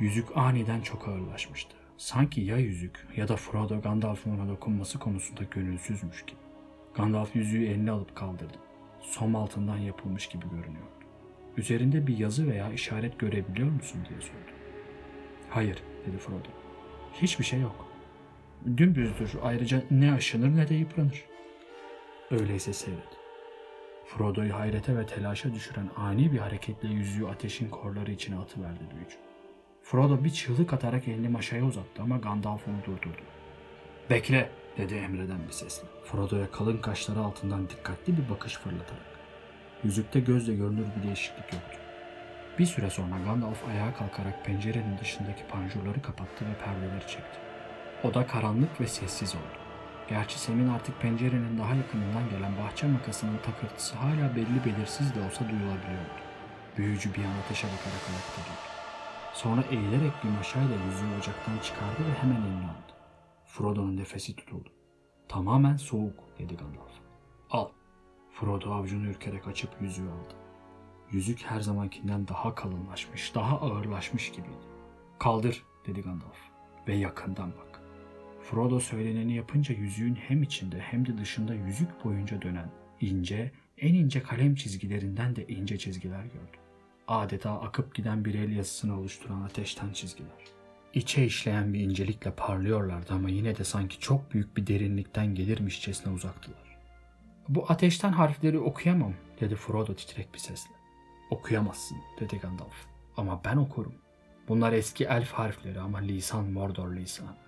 [0.00, 1.76] Yüzük aniden çok ağırlaşmıştı.
[1.96, 6.38] Sanki ya yüzük ya da Frodo Gandalf'ın ona dokunması konusunda gönülsüzmüş gibi.
[6.94, 8.58] Gandalf yüzüğü eline alıp kaldırdı.
[9.00, 11.04] Som altından yapılmış gibi görünüyordu.
[11.56, 14.56] Üzerinde bir yazı veya işaret görebiliyor musun diye sordu.
[15.50, 16.48] Hayır dedi Frodo.
[17.12, 17.88] Hiçbir şey yok.
[18.76, 21.35] Dümdüzdür ayrıca ne aşınır ne de yıpranır.
[22.30, 23.18] Öyleyse seyret.
[24.06, 29.16] Frodo'yu hayrete ve telaşa düşüren ani bir hareketle yüzüğü ateşin korları içine atıverdi büyücü.
[29.82, 33.22] Frodo bir çığlık atarak elini maşaya uzattı ama Gandalf onu durdurdu.
[34.10, 35.88] Bekle dedi emreden bir sesle.
[36.04, 39.16] Frodo'ya kalın kaşları altından dikkatli bir bakış fırlatarak.
[39.84, 41.78] Yüzükte gözle görünür bir değişiklik yoktu.
[42.58, 47.38] Bir süre sonra Gandalf ayağa kalkarak pencerenin dışındaki panjurları kapattı ve perdeleri çekti.
[48.04, 49.65] Oda karanlık ve sessiz oldu.
[50.08, 55.48] Gerçi Sem'in artık pencerenin daha yakınından gelen bahçe makasının takırtısı hala belli belirsiz de olsa
[55.48, 56.16] duyulabiliyordu.
[56.76, 58.76] Büyücü bir an ateşe bakarak ayakta durdu.
[59.32, 62.92] Sonra eğilerek bir maşayla yüzüğü ocaktan çıkardı ve hemen aldı.
[63.44, 64.68] Frodo'nun nefesi tutuldu.
[65.28, 66.92] Tamamen soğuk dedi Gandalf.
[67.50, 67.68] Al.
[68.32, 70.34] Frodo avucunu ürkerek açıp yüzüğü aldı.
[71.10, 74.66] Yüzük her zamankinden daha kalınlaşmış, daha ağırlaşmış gibiydi.
[75.18, 76.38] Kaldır dedi Gandalf
[76.88, 77.65] ve yakından bak.
[78.50, 84.22] Frodo söyleneni yapınca yüzüğün hem içinde hem de dışında yüzük boyunca dönen ince, en ince
[84.22, 86.56] kalem çizgilerinden de ince çizgiler gördü.
[87.08, 90.44] Adeta akıp giden bir el yazısını oluşturan ateşten çizgiler.
[90.94, 96.78] İçe işleyen bir incelikle parlıyorlardı ama yine de sanki çok büyük bir derinlikten gelirmişçesine uzaktılar.
[97.48, 100.74] Bu ateşten harfleri okuyamam dedi Frodo titrek bir sesle.
[101.30, 102.86] Okuyamazsın dedi Gandalf.
[103.16, 103.94] Ama ben okurum.
[104.48, 107.45] Bunlar eski elf harfleri ama lisan Mordor lisanı.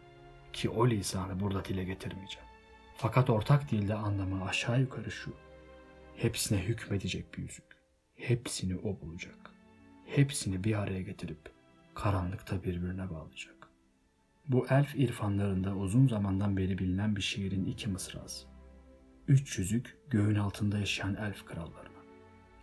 [0.53, 2.49] Ki o lisanı burada dile getirmeyeceğim.
[2.97, 5.33] Fakat ortak dilde anlamı aşağı yukarı şu.
[6.17, 7.65] Hepsine hükmedecek bir yüzük.
[8.17, 9.51] Hepsini o bulacak.
[10.07, 11.39] Hepsini bir araya getirip
[11.95, 13.69] karanlıkta birbirine bağlayacak.
[14.49, 18.47] Bu elf irfanlarında uzun zamandan beri bilinen bir şiirin iki mısrası.
[19.29, 21.99] Üç yüzük göğün altında yaşayan elf krallarına.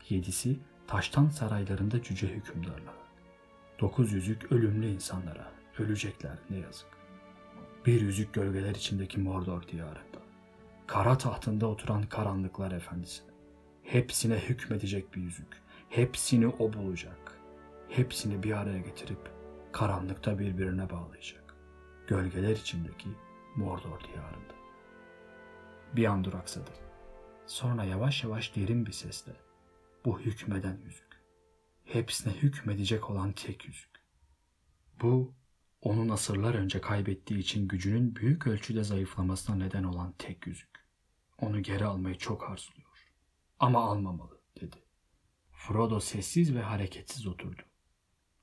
[0.10, 2.96] Yedisi taştan saraylarında cüce hükümdarlara.
[3.80, 5.52] Dokuz yüzük ölümlü insanlara.
[5.80, 6.95] Ölecekler ne yazık.
[7.86, 10.20] Bir yüzük gölgeler içindeki Mordor diyarında.
[10.88, 13.30] Kara tahtında oturan karanlıklar efendisine.
[13.84, 15.62] Hepsine hükmedecek bir yüzük.
[15.90, 17.40] Hepsini o bulacak.
[17.90, 19.32] Hepsini bir araya getirip
[19.72, 21.56] karanlıkta birbirine bağlayacak.
[22.08, 23.10] Gölgeler içindeki
[23.56, 24.56] Mordor diyarında.
[25.96, 26.72] Bir an duraksadı.
[27.46, 29.34] Sonra yavaş yavaş derin bir sesle
[30.06, 31.22] bu hükmeden yüzük.
[31.84, 33.92] Hepsine hükmedecek olan tek yüzük.
[35.02, 35.34] Bu
[35.86, 40.86] onun asırlar önce kaybettiği için gücünün büyük ölçüde zayıflamasına neden olan tek yüzük.
[41.42, 43.06] Onu geri almayı çok arzuluyor.
[43.60, 44.76] Ama almamalı dedi.
[45.52, 47.62] Frodo sessiz ve hareketsiz oturdu.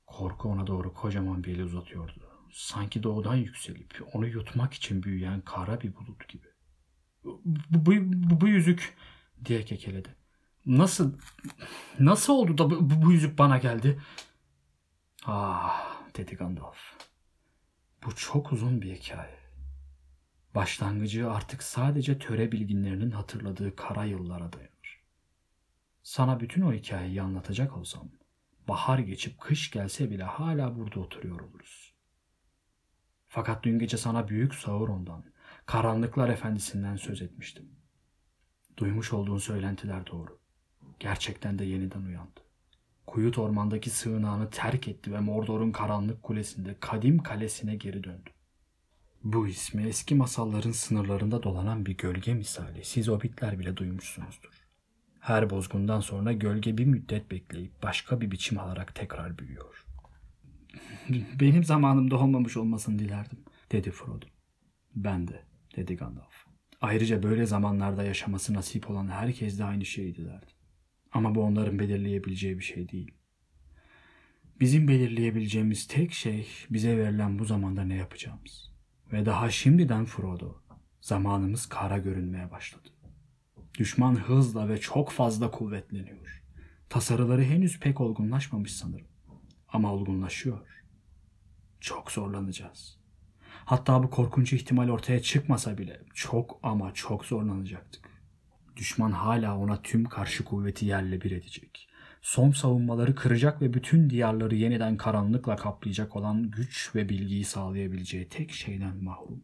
[0.07, 2.29] Korku ona doğru kocaman bir eli uzatıyordu.
[2.51, 6.47] Sanki doğudan yükselip onu yutmak için büyüyen kara bir bulut gibi.
[7.23, 8.97] Bu, bu, bu, bu yüzük
[9.45, 10.15] diye kekeledi.
[10.65, 11.19] Nasıl
[11.99, 14.01] nasıl oldu da bu, bu yüzük bana geldi?
[15.25, 17.02] Ah dedi Gandalf.
[18.05, 19.39] Bu çok uzun bir hikaye.
[20.55, 25.03] Başlangıcı artık sadece töre bilginlerinin hatırladığı kara yıllara dayanır.
[26.03, 28.09] Sana bütün o hikayeyi anlatacak olsam,
[28.67, 31.93] bahar geçip kış gelse bile hala burada oturuyor oluruz.
[33.27, 35.23] Fakat dün gece sana büyük Sauron'dan,
[35.65, 37.75] karanlıklar efendisinden söz etmiştim.
[38.77, 40.39] Duymuş olduğun söylentiler doğru.
[40.99, 42.42] Gerçekten de yeniden uyandı.
[43.13, 48.29] Kuyut ormandaki sığınağını terk etti ve Mordor'un karanlık kulesinde kadim kalesine geri döndü.
[49.23, 54.67] Bu ismi eski masalların sınırlarında dolanan bir gölge misali siz hobbitler bile duymuşsunuzdur.
[55.19, 59.85] Her bozgundan sonra gölge bir müddet bekleyip başka bir biçim alarak tekrar büyüyor.
[61.39, 63.39] Benim zamanımda olmamış olmasını dilerdim,
[63.71, 64.25] dedi Frodo.
[64.95, 65.43] Ben de,
[65.75, 66.45] dedi Gandalf.
[66.81, 70.52] Ayrıca böyle zamanlarda yaşaması nasip olan herkes de aynı şeyi dilerdi.
[71.13, 73.11] Ama bu onların belirleyebileceği bir şey değil.
[74.59, 78.73] Bizim belirleyebileceğimiz tek şey bize verilen bu zamanda ne yapacağımız.
[79.11, 80.61] Ve daha şimdiden Frodo,
[81.01, 82.89] zamanımız kara görünmeye başladı.
[83.77, 86.43] Düşman hızla ve çok fazla kuvvetleniyor.
[86.89, 89.07] Tasarıları henüz pek olgunlaşmamış sanırım.
[89.67, 90.83] Ama olgunlaşıyor.
[91.79, 92.97] Çok zorlanacağız.
[93.65, 98.02] Hatta bu korkunç ihtimal ortaya çıkmasa bile çok ama çok zorlanacaktık.
[98.77, 101.89] Düşman hala ona tüm karşı kuvveti yerle bir edecek.
[102.21, 108.51] Son savunmaları kıracak ve bütün diyarları yeniden karanlıkla kaplayacak olan güç ve bilgiyi sağlayabileceği tek
[108.51, 109.43] şeyden mahrum.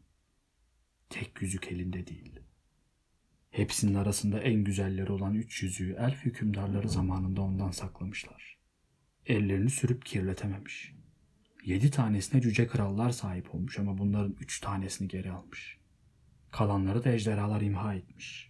[1.09, 2.39] Tek yüzük elinde değil.
[3.51, 8.57] Hepsinin arasında en güzelleri olan üç yüzüğü elf hükümdarları zamanında ondan saklamışlar.
[9.25, 10.93] Ellerini sürüp kirletememiş.
[11.65, 15.77] Yedi tanesine cüce krallar sahip olmuş ama bunların üç tanesini geri almış.
[16.51, 18.48] Kalanları da ejderhalar imha etmiş.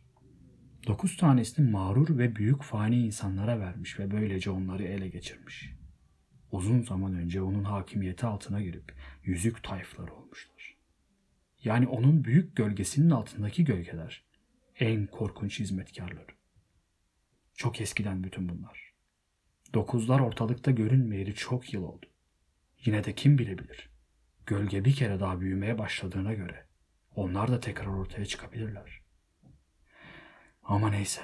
[0.87, 5.73] Dokuz tanesini mağrur ve büyük fani insanlara vermiş ve böylece onları ele geçirmiş.
[6.51, 10.75] Uzun zaman önce onun hakimiyeti altına girip yüzük tayfları olmuşlar.
[11.63, 14.23] Yani onun büyük gölgesinin altındaki gölgeler
[14.79, 16.31] en korkunç hizmetkarları.
[17.55, 18.93] Çok eskiden bütün bunlar.
[19.73, 22.05] Dokuzlar ortalıkta görünmeyeli çok yıl oldu.
[22.85, 23.89] Yine de kim bilebilir?
[24.45, 26.65] Gölge bir kere daha büyümeye başladığına göre
[27.15, 28.98] onlar da tekrar ortaya çıkabilirler.
[30.69, 31.21] Ama neyse.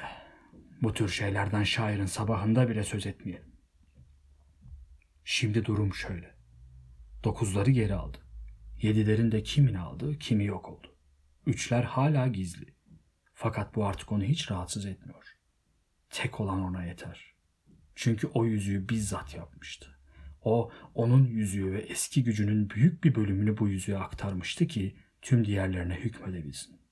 [0.82, 3.56] Bu tür şeylerden şairin sabahında bile söz etmeyelim.
[5.24, 6.36] Şimdi durum şöyle.
[7.24, 8.18] Dokuzları geri aldı.
[8.82, 10.96] Yedilerin de kimini aldı, kimi yok oldu.
[11.46, 12.76] Üçler hala gizli.
[13.34, 15.26] Fakat bu artık onu hiç rahatsız etmiyor.
[16.10, 17.36] Tek olan ona yeter.
[17.96, 20.00] Çünkü o yüzüğü bizzat yapmıştı.
[20.42, 25.96] O, onun yüzüğü ve eski gücünün büyük bir bölümünü bu yüzüğe aktarmıştı ki tüm diğerlerine
[25.96, 26.85] hükmedebilsin.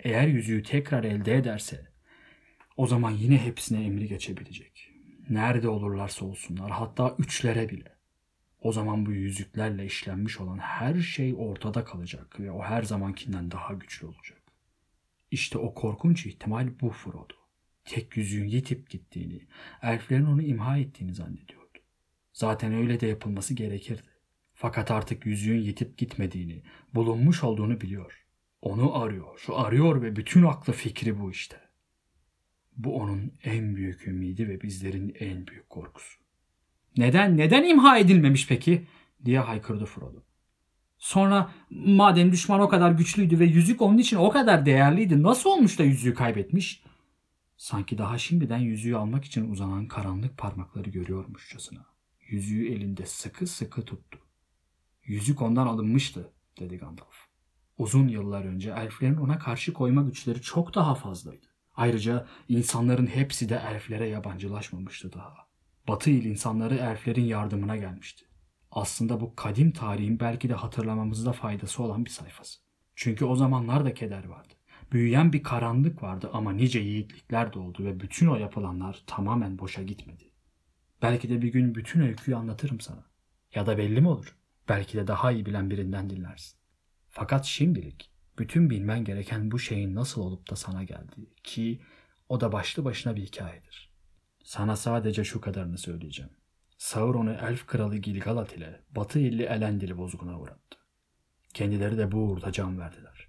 [0.00, 1.86] Eğer yüzüğü tekrar elde ederse
[2.76, 4.92] o zaman yine hepsine emri geçebilecek.
[5.30, 7.96] Nerede olurlarsa olsunlar hatta üçlere bile.
[8.60, 13.74] O zaman bu yüzüklerle işlenmiş olan her şey ortada kalacak ve o her zamankinden daha
[13.74, 14.42] güçlü olacak.
[15.30, 17.34] İşte o korkunç ihtimal bu Frodo.
[17.84, 19.46] Tek yüzüğün yitip gittiğini,
[19.82, 21.78] elflerin onu imha ettiğini zannediyordu.
[22.32, 24.08] Zaten öyle de yapılması gerekirdi.
[24.54, 26.62] Fakat artık yüzüğün yitip gitmediğini,
[26.94, 28.25] bulunmuş olduğunu biliyor.
[28.66, 31.60] Onu arıyor, arıyor ve bütün aklı fikri bu işte.
[32.76, 36.18] Bu onun en büyük ümidi ve bizlerin en büyük korkusu.
[36.96, 38.86] Neden, neden imha edilmemiş peki?
[39.24, 40.18] diye haykırdı Frodo.
[40.98, 45.78] Sonra madem düşman o kadar güçlüydü ve yüzük onun için o kadar değerliydi nasıl olmuş
[45.78, 46.82] da yüzüğü kaybetmiş?
[47.56, 51.86] Sanki daha şimdiden yüzüğü almak için uzanan karanlık parmakları görüyormuşçasına.
[52.28, 54.18] Yüzüğü elinde sıkı sıkı tuttu.
[55.04, 57.35] Yüzük ondan alınmıştı dedi Gandalf.
[57.78, 61.46] Uzun yıllar önce elflerin ona karşı koyma güçleri çok daha fazlaydı.
[61.74, 65.34] Ayrıca insanların hepsi de elflere yabancılaşmamıştı daha.
[65.88, 68.24] Batı il insanları elflerin yardımına gelmişti.
[68.70, 72.60] Aslında bu kadim tarihin belki de hatırlamamızda faydası olan bir sayfası.
[72.94, 74.54] Çünkü o zamanlar da keder vardı.
[74.92, 79.82] Büyüyen bir karanlık vardı ama nice yiğitlikler de oldu ve bütün o yapılanlar tamamen boşa
[79.82, 80.30] gitmedi.
[81.02, 83.04] Belki de bir gün bütün öyküyü anlatırım sana.
[83.54, 84.36] Ya da belli mi olur?
[84.68, 86.58] Belki de daha iyi bilen birinden dinlersin.
[87.18, 91.80] Fakat şimdilik bütün bilmen gereken bu şeyin nasıl olup da sana geldiği ki
[92.28, 93.90] o da başlı başına bir hikayedir.
[94.44, 96.30] Sana sadece şu kadarını söyleyeceğim.
[96.78, 100.78] Sauron'u elf kralı Gilgalad ile batı illi Elendil'i bozguna uğrattı.
[101.54, 103.28] Kendileri de bu uğurda can verdiler.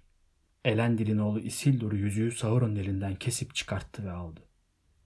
[0.64, 4.40] Elendil'in oğlu Isildur'u yüzüğü Sauron'un elinden kesip çıkarttı ve aldı.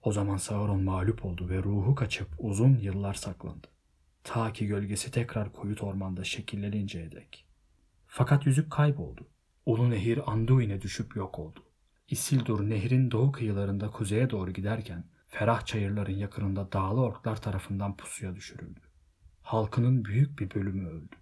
[0.01, 3.67] O zaman Sauron mağlup oldu ve ruhu kaçıp uzun yıllar saklandı.
[4.23, 7.42] Ta ki gölgesi tekrar kuyut ormanda şekilleninceye dek.
[8.15, 9.27] Fakat yüzük kayboldu.
[9.65, 11.59] Ulu nehir Anduin'e düşüp yok oldu.
[12.07, 18.79] Isildur nehrin doğu kıyılarında kuzeye doğru giderken ferah çayırların yakınında dağlı orklar tarafından pusuya düşürüldü.
[19.41, 21.15] Halkının büyük bir bölümü öldü.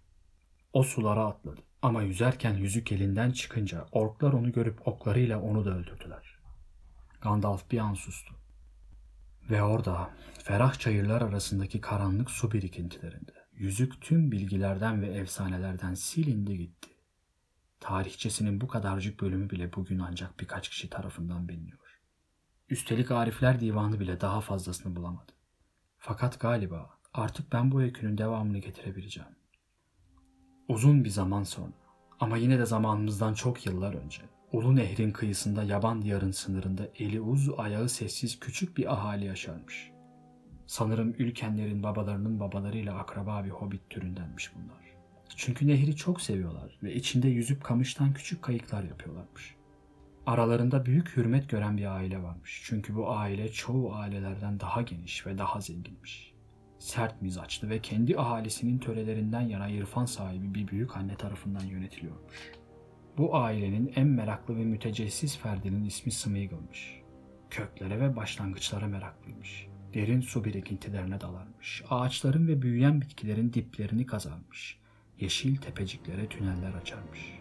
[0.73, 6.39] O sulara atladı ama yüzerken yüzük elinden çıkınca orklar onu görüp oklarıyla onu da öldürdüler.
[7.21, 8.35] Gandalf bir an sustu.
[9.49, 10.09] Ve orada
[10.43, 16.89] ferah çayırlar arasındaki karanlık su birikintilerinde yüzük tüm bilgilerden ve efsanelerden silindi gitti.
[17.79, 21.99] Tarihçesinin bu kadarcık bölümü bile bugün ancak birkaç kişi tarafından biliniyor.
[22.69, 25.31] Üstelik Arifler Divanı bile daha fazlasını bulamadı.
[25.97, 29.29] Fakat galiba artık ben bu öykünün devamını getirebileceğim.
[30.67, 31.73] Uzun bir zaman sonra
[32.19, 34.21] ama yine de zamanımızdan çok yıllar önce
[34.51, 39.91] Ulu Nehrin kıyısında yaban diyarın sınırında eli uz ayağı sessiz küçük bir ahali yaşarmış.
[40.71, 44.97] Sanırım ülkenlerin babalarının babalarıyla akraba bir hobbit türündenmiş bunlar.
[45.35, 49.55] Çünkü nehri çok seviyorlar ve içinde yüzüp kamıştan küçük kayıklar yapıyorlarmış.
[50.25, 52.61] Aralarında büyük hürmet gören bir aile varmış.
[52.65, 56.33] Çünkü bu aile çoğu ailelerden daha geniş ve daha zenginmiş.
[56.79, 62.51] Sert mizaçlı ve kendi ahalisinin törelerinden yana irfan sahibi bir büyük anne tarafından yönetiliyormuş.
[63.17, 67.01] Bu ailenin en meraklı ve mütecessis ferdinin ismi Smeagol'mış.
[67.49, 69.70] Köklere ve başlangıçlara meraklıymış.
[69.93, 71.83] Derin su birikintilerine dalarmış.
[71.89, 74.77] Ağaçların ve büyüyen bitkilerin diplerini kazarmış.
[75.19, 77.39] Yeşil tepeciklere tüneller açarmış.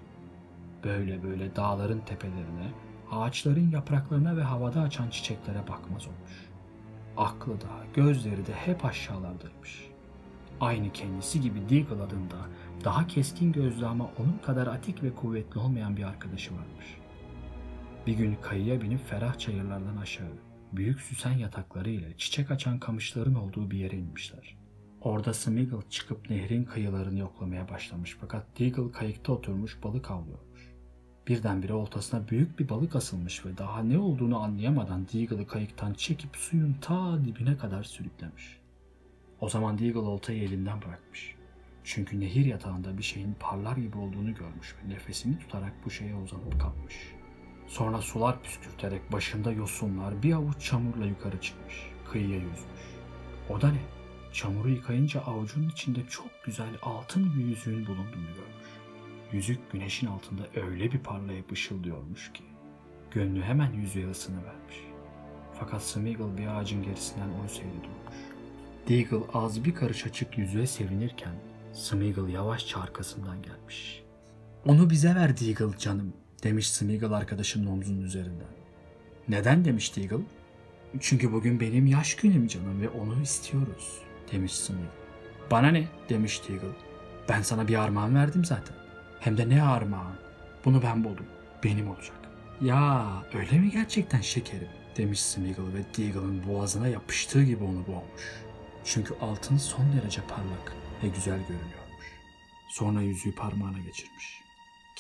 [0.85, 2.73] Böyle böyle dağların tepelerine,
[3.11, 6.49] ağaçların yapraklarına ve havada açan çiçeklere bakmaz olmuş.
[7.17, 9.91] Aklı da, gözleri de hep aşağılardaymış.
[10.61, 12.37] Aynı kendisi gibi Deagle adında
[12.85, 16.87] daha keskin gözlü ama onun kadar atik ve kuvvetli olmayan bir arkadaşı varmış.
[18.07, 20.33] Bir gün kayıya binip ferah çayırlardan aşağı,
[20.73, 24.57] büyük süsen yatakları ile çiçek açan kamışların olduğu bir yere inmişler.
[25.01, 30.71] Orada Smeagol çıkıp nehrin kıyılarını yoklamaya başlamış fakat Deagle kayıkta oturmuş balık avlıyormuş.
[31.29, 36.77] Birdenbire oltasına büyük bir balık asılmış ve daha ne olduğunu anlayamadan Deagle'ı kayıktan çekip suyun
[36.81, 38.59] ta dibine kadar sürüklemiş.
[39.41, 41.35] O zaman Deagle oltayı elinden bırakmış.
[41.85, 46.61] Çünkü nehir yatağında bir şeyin parlar gibi olduğunu görmüş ve nefesini tutarak bu şeye uzanıp
[46.61, 47.20] kalmış.
[47.71, 51.91] Sonra sular püskürterek başında yosunlar bir avuç çamurla yukarı çıkmış.
[52.13, 52.61] Kıyıya yüzmüş.
[53.51, 53.81] O da ne?
[54.33, 58.71] Çamuru yıkayınca avucunun içinde çok güzel altın bir yüzüğün bulunduğunu görmüş.
[59.33, 62.43] Yüzük güneşin altında öyle bir parlayıp ışıldıyormuş ki
[63.11, 64.77] gönlü hemen yüzüğe ısınıvermiş.
[65.59, 68.15] Fakat Smeagol bir ağacın gerisinden onu seyrediyormuş.
[68.89, 71.35] Deagle ağzı bir karış açık yüzüğe sevinirken
[71.73, 74.03] Smeagol yavaşça arkasından gelmiş.
[74.67, 78.49] Onu bize ver Deagle canım demiş Smeagol arkadaşının omzunun üzerinden.
[79.29, 80.25] Neden demiş Deagle?
[81.01, 83.99] Çünkü bugün benim yaş günüm canım ve onu istiyoruz
[84.33, 84.87] demiş Smeagol.
[85.51, 86.77] Bana ne demiş Deagle.
[87.29, 88.77] Ben sana bir armağan verdim zaten.
[89.21, 90.17] Hem de ne armağan.
[90.65, 91.27] Bunu ben buldum.
[91.65, 92.17] Benim olacak.
[92.61, 94.69] Ya öyle mi gerçekten şekerim?
[94.97, 98.43] Demiş Smeagol ve Deagle'ın boğazına yapıştığı gibi onu boğmuş.
[98.85, 100.73] Çünkü altın son derece parlak
[101.05, 102.07] ve güzel görünüyormuş.
[102.69, 104.41] Sonra yüzüğü parmağına geçirmiş.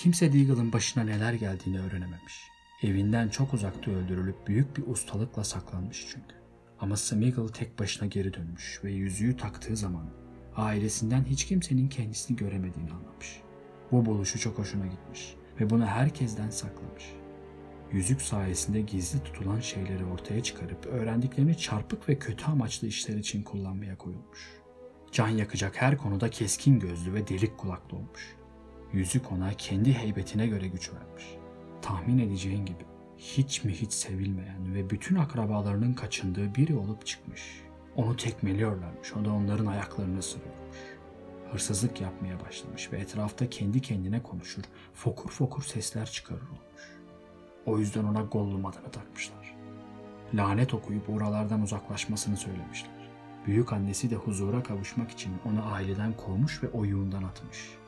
[0.00, 2.50] Kimse Deagle'ın başına neler geldiğini öğrenememiş.
[2.82, 6.34] Evinden çok uzakta öldürülüp büyük bir ustalıkla saklanmış çünkü.
[6.78, 10.06] Ama Smeagol tek başına geri dönmüş ve yüzüğü taktığı zaman
[10.56, 13.40] ailesinden hiç kimsenin kendisini göremediğini anlamış.
[13.92, 17.04] Bu buluşu çok hoşuna gitmiş ve bunu herkesten saklamış.
[17.92, 23.98] Yüzük sayesinde gizli tutulan şeyleri ortaya çıkarıp öğrendiklerini çarpık ve kötü amaçlı işler için kullanmaya
[23.98, 24.60] koyulmuş.
[25.12, 28.39] Can yakacak her konuda keskin gözlü ve delik kulaklı olmuş.
[28.92, 31.24] Yüzük ona kendi heybetine göre güç vermiş.
[31.82, 32.84] Tahmin edeceğin gibi
[33.18, 37.62] hiç mi hiç sevilmeyen ve bütün akrabalarının kaçındığı biri olup çıkmış.
[37.96, 40.78] Onu tekmeliyorlarmış, o da onların ayaklarını ısırıyormuş.
[41.52, 44.62] Hırsızlık yapmaya başlamış ve etrafta kendi kendine konuşur,
[44.94, 47.00] fokur fokur sesler çıkarır olmuş.
[47.66, 49.56] O yüzden ona Gollum adını takmışlar.
[50.34, 53.10] Lanet okuyup oralardan uzaklaşmasını söylemişler.
[53.46, 57.79] Büyük annesi de huzura kavuşmak için onu aileden kovmuş ve oyuğundan atmış.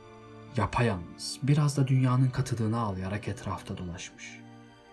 [0.57, 4.39] Yapayalnız, biraz da dünyanın katılığını ağlayarak etrafta dolaşmış.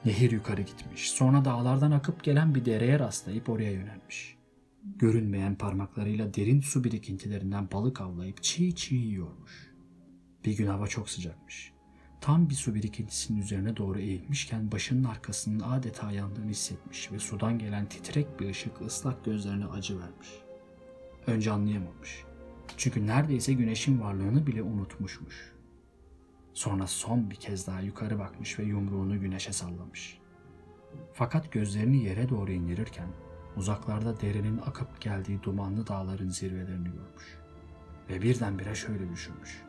[0.04, 4.36] Nehir yukarı gitmiş, sonra dağlardan akıp gelen bir dereye rastlayıp oraya yönelmiş.
[4.96, 9.70] Görünmeyen parmaklarıyla derin su birikintilerinden balık avlayıp çiğ çiğ yiyormuş.
[10.44, 11.72] Bir gün hava çok sıcakmış.
[12.20, 17.88] Tam bir su birikintisinin üzerine doğru eğilmişken başının arkasının adeta yandığını hissetmiş ve sudan gelen
[17.88, 20.28] titrek bir ışık ıslak gözlerine acı vermiş.
[21.26, 22.24] Önce anlayamamış.
[22.76, 25.49] Çünkü neredeyse güneşin varlığını bile unutmuşmuş.
[26.60, 30.18] Sonra son bir kez daha yukarı bakmış ve yumruğunu güneşe sallamış.
[31.12, 33.08] Fakat gözlerini yere doğru indirirken
[33.56, 37.38] uzaklarda derenin akıp geldiği dumanlı dağların zirvelerini görmüş.
[38.10, 39.62] Ve birdenbire şöyle düşünmüş.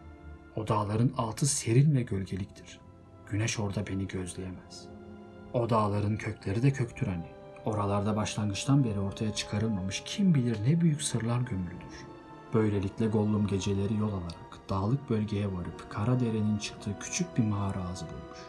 [0.55, 2.79] O dağların altı serin ve gölgeliktir.
[3.29, 4.87] Güneş orada beni gözleyemez.
[5.53, 7.31] O dağların kökleri de köktür hani.
[7.65, 12.05] Oralarda başlangıçtan beri ortaya çıkarılmamış kim bilir ne büyük sırlar gömülüdür.
[12.53, 18.05] Böylelikle Gollum geceleri yol alarak dağlık bölgeye varıp kara derenin çıktığı küçük bir mağara ağzı
[18.05, 18.39] bulmuş.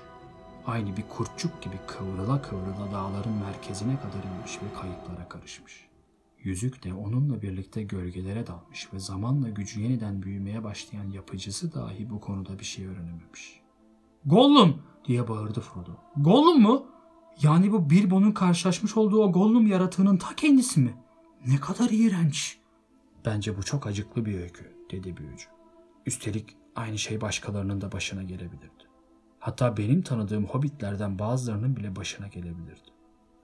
[0.66, 5.88] Aynı bir kurtçuk gibi kıvrıla kıvrıla dağların merkezine kadar inmiş ve kayıplara karışmış.
[6.42, 12.20] Yüzük de onunla birlikte gölgelere dalmış ve zamanla gücü yeniden büyümeye başlayan yapıcısı dahi bu
[12.20, 13.60] konuda bir şey öğrenememiş.
[14.26, 15.92] Gollum diye bağırdı Frodo.
[16.16, 16.86] Gollum mu?
[17.42, 20.94] Yani bu Bilbo'nun karşılaşmış olduğu o Gollum yaratığının ta kendisi mi?
[21.46, 22.58] Ne kadar iğrenç.
[23.24, 25.46] Bence bu çok acıklı bir öykü dedi büyücü.
[26.06, 28.84] Üstelik aynı şey başkalarının da başına gelebilirdi.
[29.38, 32.92] Hatta benim tanıdığım hobbitlerden bazılarının bile başına gelebilirdi.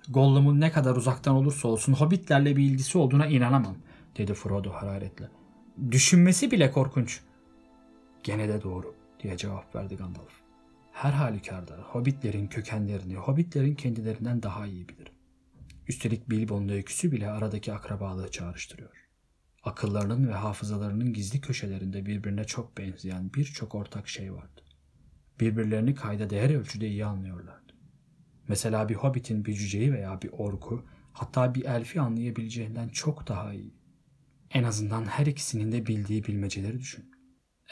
[0.09, 3.77] Gollum'un ne kadar uzaktan olursa olsun hobbitlerle bir ilgisi olduğuna inanamam,
[4.17, 5.29] dedi Frodo hararetle.
[5.91, 7.21] Düşünmesi bile korkunç.
[8.23, 10.33] Gene de doğru, diye cevap verdi Gandalf.
[10.93, 15.13] Her halükarda hobbitlerin kökenlerini hobbitlerin kendilerinden daha iyi bilirim.
[15.89, 18.98] Üstelik Bilbo'nun öyküsü bile aradaki akrabalığı çağrıştırıyor.
[19.69, 24.63] Akıllarının ve hafızalarının gizli köşelerinde birbirine çok benzeyen birçok ortak şey vardı.
[25.41, 27.73] Birbirlerini kayda değer ölçüde iyi anlıyorlardı.
[28.49, 33.75] Mesela bir hobbitin bir cüceyi veya bir orku hatta bir elfi anlayabileceğinden çok daha iyi.
[34.51, 37.11] En azından her ikisinin de bildiği bilmeceleri düşün.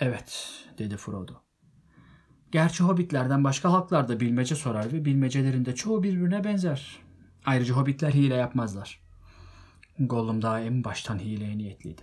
[0.01, 1.35] Evet, dedi Frodo.
[2.53, 6.99] Gerçi hobbitlerden başka halklar da bilmece sorar ve bilmecelerinde çoğu birbirine benzer.
[7.45, 9.06] Ayrıca hobbitler hile yapmazlar.
[9.99, 12.03] Gollum daha en baştan hileye niyetliydi.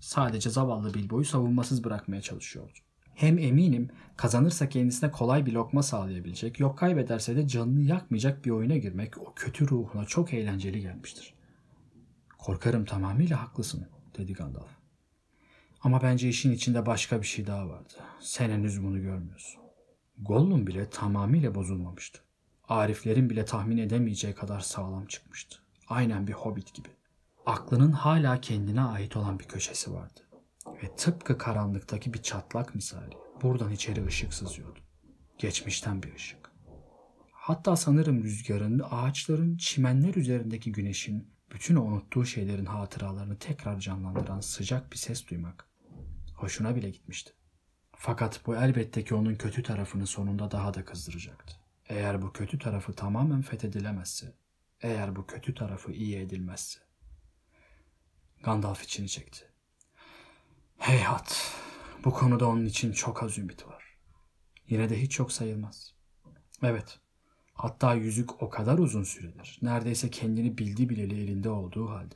[0.00, 2.78] Sadece zavallı Bilbo'yu savunmasız bırakmaya çalışıyordu.
[3.14, 8.76] Hem eminim kazanırsa kendisine kolay bir lokma sağlayabilecek, yok kaybederse de canını yakmayacak bir oyuna
[8.76, 11.34] girmek o kötü ruhuna çok eğlenceli gelmiştir.
[12.38, 14.70] Korkarım tamamıyla haklısın, dedi Gandalf.
[15.80, 17.94] Ama bence işin içinde başka bir şey daha vardı.
[18.20, 19.62] Sen henüz bunu görmüyorsun.
[20.18, 22.20] Gollum bile tamamıyla bozulmamıştı.
[22.68, 25.58] Ariflerin bile tahmin edemeyeceği kadar sağlam çıkmıştı.
[25.88, 26.88] Aynen bir hobbit gibi.
[27.46, 30.20] Aklının hala kendine ait olan bir köşesi vardı.
[30.82, 34.80] Ve tıpkı karanlıktaki bir çatlak misali buradan içeri ışık sızıyordu.
[35.38, 36.52] Geçmişten bir ışık.
[37.32, 44.92] Hatta sanırım rüzgarın, ağaçların, çimenler üzerindeki güneşin, bütün o unuttuğu şeylerin hatıralarını tekrar canlandıran sıcak
[44.92, 45.68] bir ses duymak
[46.34, 47.32] hoşuna bile gitmişti.
[47.96, 51.54] Fakat bu elbette ki onun kötü tarafını sonunda daha da kızdıracaktı.
[51.88, 54.34] Eğer bu kötü tarafı tamamen fethedilemezse,
[54.80, 56.83] eğer bu kötü tarafı iyi edilmezse.
[58.44, 59.44] Gandalf içini çekti.
[60.78, 61.52] Heyhat,
[62.04, 63.98] bu konuda onun için çok az ümit var.
[64.68, 65.94] Yine de hiç yok sayılmaz.
[66.62, 66.98] Evet,
[67.54, 72.14] hatta yüzük o kadar uzun süredir, neredeyse kendini bildi bileli elinde olduğu halde.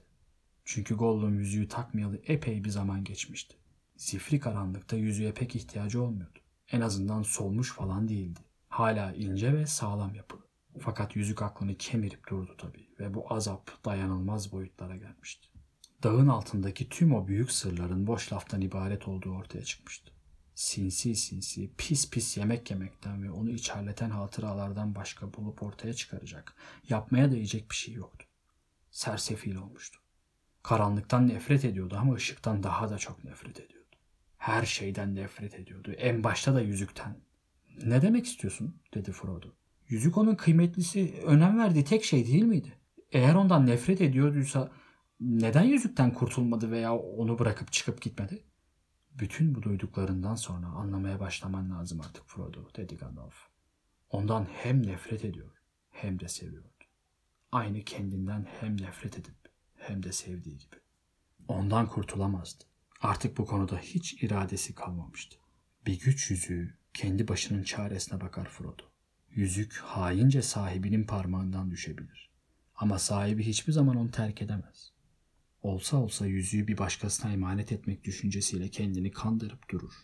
[0.65, 3.57] Çünkü Gollum yüzüğü takmayalı epey bir zaman geçmişti.
[3.97, 6.39] Zifri karanlıkta yüzüğe pek ihtiyacı olmuyordu.
[6.73, 8.41] En azından solmuş falan değildi.
[8.69, 10.47] Hala ince ve sağlam yapılı.
[10.81, 15.58] Fakat yüzük aklını kemirip durdu tabii ve bu azap dayanılmaz boyutlara gelmişti.
[16.03, 20.13] Dağın altındaki tüm o büyük sırların boş laftan ibaret olduğu ortaya çıkmıştı.
[20.55, 26.55] Sinsi sinsi, pis pis yemek yemekten ve onu içerleten hatıralardan başka bulup ortaya çıkaracak,
[26.89, 28.27] yapmaya değecek bir şey yoktu.
[28.91, 29.99] Sersefil olmuştu.
[30.63, 33.97] Karanlıktan nefret ediyordu ama ışıktan daha da çok nefret ediyordu.
[34.37, 35.93] Her şeyden nefret ediyordu.
[35.93, 37.17] En başta da yüzükten.
[37.85, 38.83] Ne demek istiyorsun?
[38.95, 39.49] dedi Frodo.
[39.89, 42.73] Yüzük onun kıymetlisi, önem verdiği tek şey değil miydi?
[43.13, 44.71] Eğer ondan nefret ediyorduysa
[45.21, 48.45] neden yüzükten kurtulmadı veya onu bırakıp çıkıp gitmedi?
[49.11, 53.35] Bütün bu duyduklarından sonra anlamaya başlaman lazım artık Frodo, dedi Gandalf.
[54.11, 55.53] Ondan hem nefret ediyor
[55.91, 56.69] hem de seviyordu.
[57.53, 59.37] Aynı kendinden hem nefret edip
[59.75, 60.77] hem de sevdiği gibi.
[61.49, 62.65] Ondan kurtulamazdı.
[63.01, 65.37] Artık bu konuda hiç iradesi kalmamıştı.
[65.87, 68.83] Bir güç yüzüğü kendi başının çaresine bakar Frodo.
[69.31, 72.31] Yüzük haince sahibinin parmağından düşebilir.
[72.75, 74.93] Ama sahibi hiçbir zaman onu terk edemez.
[75.63, 79.95] Olsa olsa yüzüğü bir başkasına emanet etmek düşüncesiyle kendini kandırıp durur.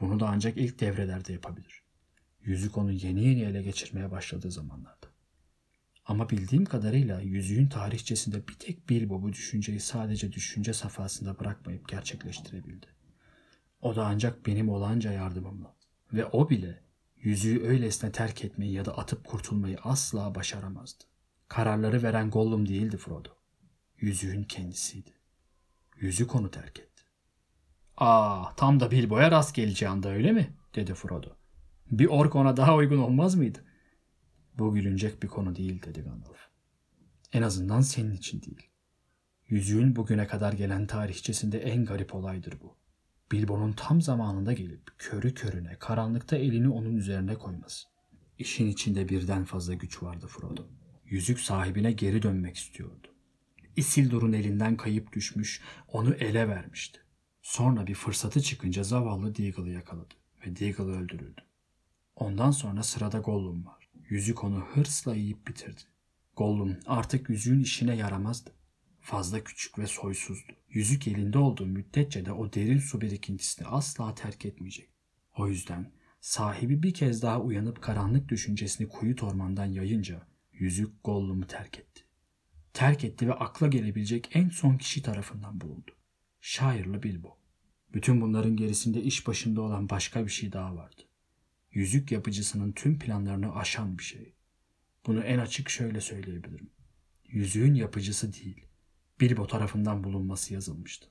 [0.00, 1.82] Bunu da ancak ilk devrelerde yapabilir.
[2.44, 5.06] Yüzük onu yeni yeni ele geçirmeye başladığı zamanlarda.
[6.04, 12.86] Ama bildiğim kadarıyla yüzüğün tarihçesinde bir tek Bilbo bu düşünceyi sadece düşünce safhasında bırakmayıp gerçekleştirebildi.
[13.80, 15.74] O da ancak benim olanca yardımımla.
[16.12, 16.82] Ve o bile
[17.16, 21.04] yüzüğü öylesine terk etmeyi ya da atıp kurtulmayı asla başaramazdı.
[21.48, 23.43] Kararları veren Gollum değildi Frodo.
[24.00, 25.10] Yüzüğün kendisiydi.
[25.96, 27.02] Yüzük onu terk etti.
[27.96, 30.56] Aa, tam da Bilbo'ya rast geleceği anda öyle mi?
[30.74, 31.36] dedi Frodo.
[31.90, 33.64] Bir ork ona daha uygun olmaz mıydı?
[34.58, 36.48] Bu gülünecek bir konu değil dedi Gandalf.
[37.32, 38.70] En azından senin için değil.
[39.48, 42.76] Yüzüğün bugüne kadar gelen tarihçesinde en garip olaydır bu.
[43.32, 47.88] Bilbo'nun tam zamanında gelip körü körüne karanlıkta elini onun üzerine koyması.
[48.38, 50.66] İşin içinde birden fazla güç vardı Frodo.
[51.04, 53.13] Yüzük sahibine geri dönmek istiyordu.
[53.76, 57.00] Isildur'un elinden kayıp düşmüş, onu ele vermişti.
[57.42, 60.14] Sonra bir fırsatı çıkınca zavallı Deagle'ı yakaladı
[60.46, 61.40] ve Deagle öldürüldü.
[62.16, 63.90] Ondan sonra sırada Gollum var.
[64.08, 65.80] Yüzük onu hırsla yiyip bitirdi.
[66.36, 68.50] Gollum artık yüzüğün işine yaramazdı.
[69.00, 70.52] Fazla küçük ve soysuzdu.
[70.68, 74.88] Yüzük elinde olduğu müddetçe de o derin su birikintisini asla terk etmeyecek.
[75.38, 81.78] O yüzden sahibi bir kez daha uyanıp karanlık düşüncesini kuyu ormandan yayınca yüzük Gollum'u terk
[81.78, 82.03] etti.
[82.74, 85.90] Terk etti ve akla gelebilecek en son kişi tarafından bulundu.
[86.40, 87.38] Şairli Bilbo.
[87.92, 91.02] Bütün bunların gerisinde iş başında olan başka bir şey daha vardı.
[91.72, 94.34] Yüzük yapıcısının tüm planlarını aşan bir şey.
[95.06, 96.70] Bunu en açık şöyle söyleyebilirim.
[97.24, 98.64] Yüzüğün yapıcısı değil,
[99.20, 101.10] Bilbo tarafından bulunması yazılmıştı.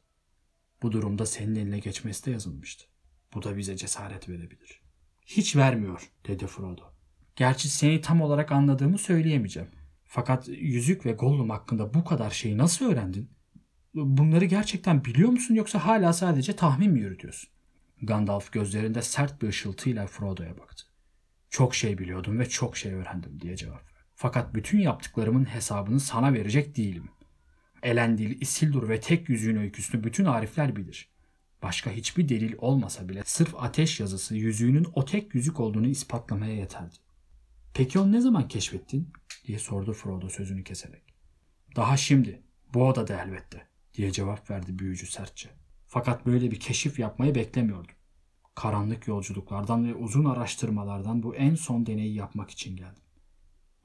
[0.82, 2.86] Bu durumda senin eline geçmesi de yazılmıştı.
[3.34, 4.82] Bu da bize cesaret verebilir.
[5.26, 6.93] Hiç vermiyor, dedi Frodo.
[7.36, 9.70] Gerçi seni tam olarak anladığımı söyleyemeyeceğim.
[10.16, 13.30] Fakat yüzük ve Gollum hakkında bu kadar şeyi nasıl öğrendin?
[13.93, 17.49] Bunları gerçekten biliyor musun yoksa hala sadece tahmin mi yürütüyorsun?
[18.01, 20.84] Gandalf gözlerinde sert bir ışıltıyla Frodo'ya baktı.
[21.49, 24.05] Çok şey biliyordum ve çok şey öğrendim diye cevap verdi.
[24.16, 27.09] Fakat bütün yaptıklarımın hesabını sana verecek değilim.
[27.84, 31.09] Elendil, Isildur ve tek yüzüğün öyküsünü bütün arifler bilir.
[31.64, 37.03] Başka hiçbir delil olmasa bile sırf ateş yazısı yüzüğünün o tek yüzük olduğunu ispatlamaya yeterdi.
[37.74, 39.13] Peki onu ne zaman keşfettin?
[39.47, 41.03] diye sordu Frodo sözünü keserek.
[41.76, 42.43] Daha şimdi,
[42.74, 45.49] bu odada elbette diye cevap verdi büyücü sertçe.
[45.88, 47.95] Fakat böyle bir keşif yapmayı beklemiyordum.
[48.55, 53.03] Karanlık yolculuklardan ve uzun araştırmalardan bu en son deneyi yapmak için geldim.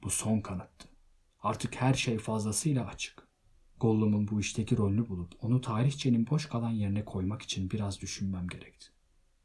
[0.03, 0.87] Bu son kanıttı.
[1.39, 3.27] Artık her şey fazlasıyla açık.
[3.79, 8.87] Gollum'un bu işteki rolünü bulup onu tarihçenin boş kalan yerine koymak için biraz düşünmem gerekti.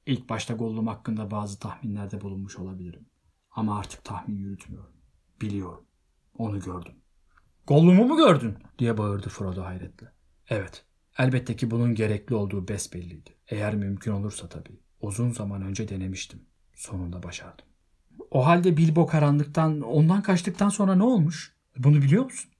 [0.06, 3.06] İlk başta Gollum hakkında bazı tahminlerde bulunmuş olabilirim.
[3.54, 4.92] Ama artık tahmin yürütmüyorum.
[5.40, 5.84] Biliyorum.
[6.38, 6.94] Onu gördüm.
[7.66, 8.54] Gollum'u mu gördün?
[8.78, 10.12] diye bağırdı Frodo hayretle.
[10.48, 10.84] Evet.
[11.18, 13.30] Elbette ki bunun gerekli olduğu besbelliydi.
[13.48, 14.80] Eğer mümkün olursa tabii.
[15.00, 16.42] Uzun zaman önce denemiştim.
[16.74, 17.66] Sonunda başardım.
[18.30, 21.56] O halde Bilbo karanlıktan, ondan kaçtıktan sonra ne olmuş?
[21.78, 22.50] Bunu biliyor musun?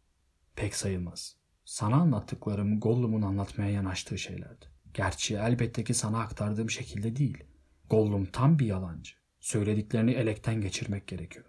[0.56, 1.36] Pek sayılmaz.
[1.64, 4.66] Sana anlattıklarım Gollum'un anlatmaya yanaştığı şeylerdi.
[4.94, 7.44] Gerçi elbette ki sana aktardığım şekilde değil.
[7.90, 9.14] Gollum tam bir yalancı.
[9.44, 11.44] Söylediklerini elekten geçirmek gerekiyor.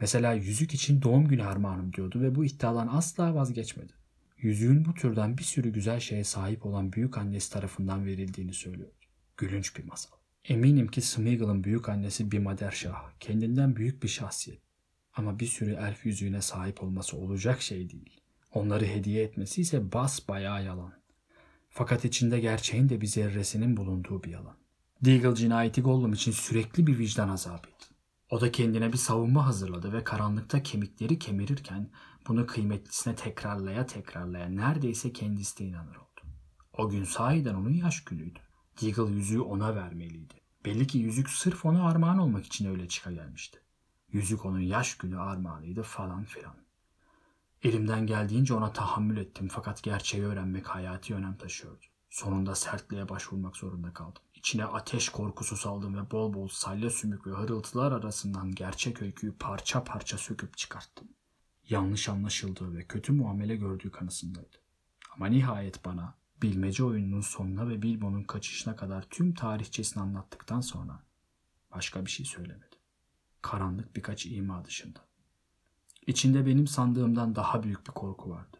[0.00, 3.92] Mesela yüzük için doğum günü armağanım diyordu ve bu iddiadan asla vazgeçmedi.
[4.38, 8.94] Yüzüğün bu türden bir sürü güzel şeye sahip olan büyük annesi tarafından verildiğini söylüyordu.
[9.36, 10.16] Gülünç bir masal.
[10.44, 14.60] Eminim ki Smeagol'ın büyük annesi bir Maderşah, kendinden büyük bir şahsiyet.
[15.12, 18.20] Ama bir sürü elf yüzüğüne sahip olması olacak şey değil.
[18.52, 20.92] Onları hediye etmesi ise bas bayağı yalan.
[21.68, 24.60] Fakat içinde gerçeğin de bir zerresinin bulunduğu bir yalan.
[25.04, 27.84] Deagle cinayeti Gollum için sürekli bir vicdan azabıydı.
[28.30, 31.90] O da kendine bir savunma hazırladı ve karanlıkta kemikleri kemirirken
[32.28, 36.20] bunu kıymetlisine tekrarlaya tekrarlaya neredeyse kendisi de inanır oldu.
[36.72, 38.38] O gün sahiden onun yaş günüydü.
[38.82, 40.34] Deagle yüzüğü ona vermeliydi.
[40.64, 43.58] Belli ki yüzük sırf ona armağan olmak için öyle çıka gelmişti.
[44.12, 46.54] Yüzük onun yaş günü armağanıydı falan filan.
[47.62, 51.84] Elimden geldiğince ona tahammül ettim fakat gerçeği öğrenmek hayati önem taşıyordu.
[52.10, 54.22] Sonunda sertliğe başvurmak zorunda kaldım.
[54.34, 59.84] İçine ateş korkusu saldım ve bol bol salya sümük ve hırıltılar arasından gerçek öyküyü parça
[59.84, 61.08] parça söküp çıkarttım.
[61.68, 64.56] Yanlış anlaşıldığı ve kötü muamele gördüğü kanısındaydı.
[65.14, 71.02] Ama nihayet bana bilmece oyununun sonuna ve Bilbo'nun kaçışına kadar tüm tarihçesini anlattıktan sonra
[71.70, 72.76] başka bir şey söylemedi.
[73.42, 75.00] Karanlık birkaç ima dışında.
[76.06, 78.56] İçinde benim sandığımdan daha büyük bir korku vardı.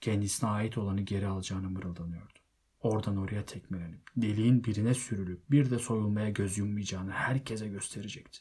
[0.00, 2.37] Kendisine ait olanı geri alacağını mırıldanıyordu.
[2.80, 8.38] Oradan oraya tekmelenip, deliğin birine sürülüp bir de soyulmaya göz yummayacağını herkese gösterecekti.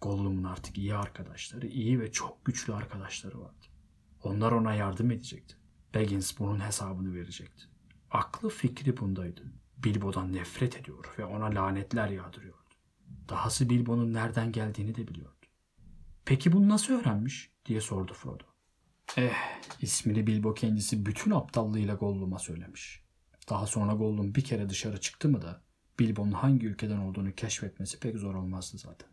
[0.00, 3.66] Gollum'un artık iyi arkadaşları, iyi ve çok güçlü arkadaşları vardı.
[4.22, 5.56] Onlar ona yardım edecekti.
[5.94, 7.64] Baggins bunun hesabını verecekti.
[8.10, 9.42] Aklı fikri bundaydı.
[9.84, 12.58] Bilbo'dan nefret ediyor ve ona lanetler yağdırıyordu.
[13.28, 15.46] Dahası Bilbo'nun nereden geldiğini de biliyordu.
[16.24, 18.44] Peki bunu nasıl öğrenmiş diye sordu Frodo.
[19.16, 19.34] Eh,
[19.80, 23.01] ismini Bilbo kendisi bütün aptallığıyla Gollum'a söylemiş.
[23.50, 25.62] Daha sonra Gollum bir kere dışarı çıktı mı da
[25.98, 29.08] Bilbo'nun hangi ülkeden olduğunu keşfetmesi pek zor olmazdı zaten.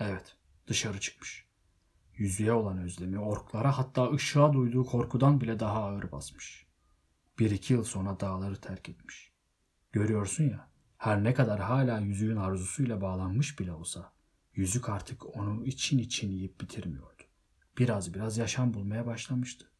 [0.00, 1.46] Evet, dışarı çıkmış.
[2.14, 6.66] Yüzüğe olan özlemi, orklara hatta ışığa duyduğu korkudan bile daha ağır basmış.
[7.38, 9.32] Bir iki yıl sonra dağları terk etmiş.
[9.92, 10.68] Görüyorsun ya,
[10.98, 14.12] her ne kadar hala yüzüğün arzusuyla bağlanmış bile olsa,
[14.54, 17.22] yüzük artık onu için için yiyip bitirmiyordu.
[17.78, 19.70] Biraz biraz yaşam bulmaya başlamıştı.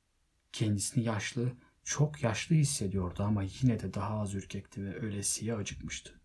[0.53, 1.53] Kendisini yaşlı,
[1.85, 6.21] çok yaşlı hissediyordu ama yine de daha az ürkekti ve ölesiye acıkmıştı.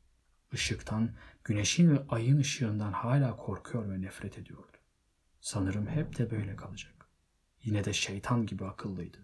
[0.53, 1.10] Işıktan,
[1.43, 4.78] güneşin ve ayın ışığından hala korkuyor ve nefret ediyordu.
[5.41, 7.10] Sanırım hep de böyle kalacak.
[7.64, 9.18] Yine de şeytan gibi akıllıydı.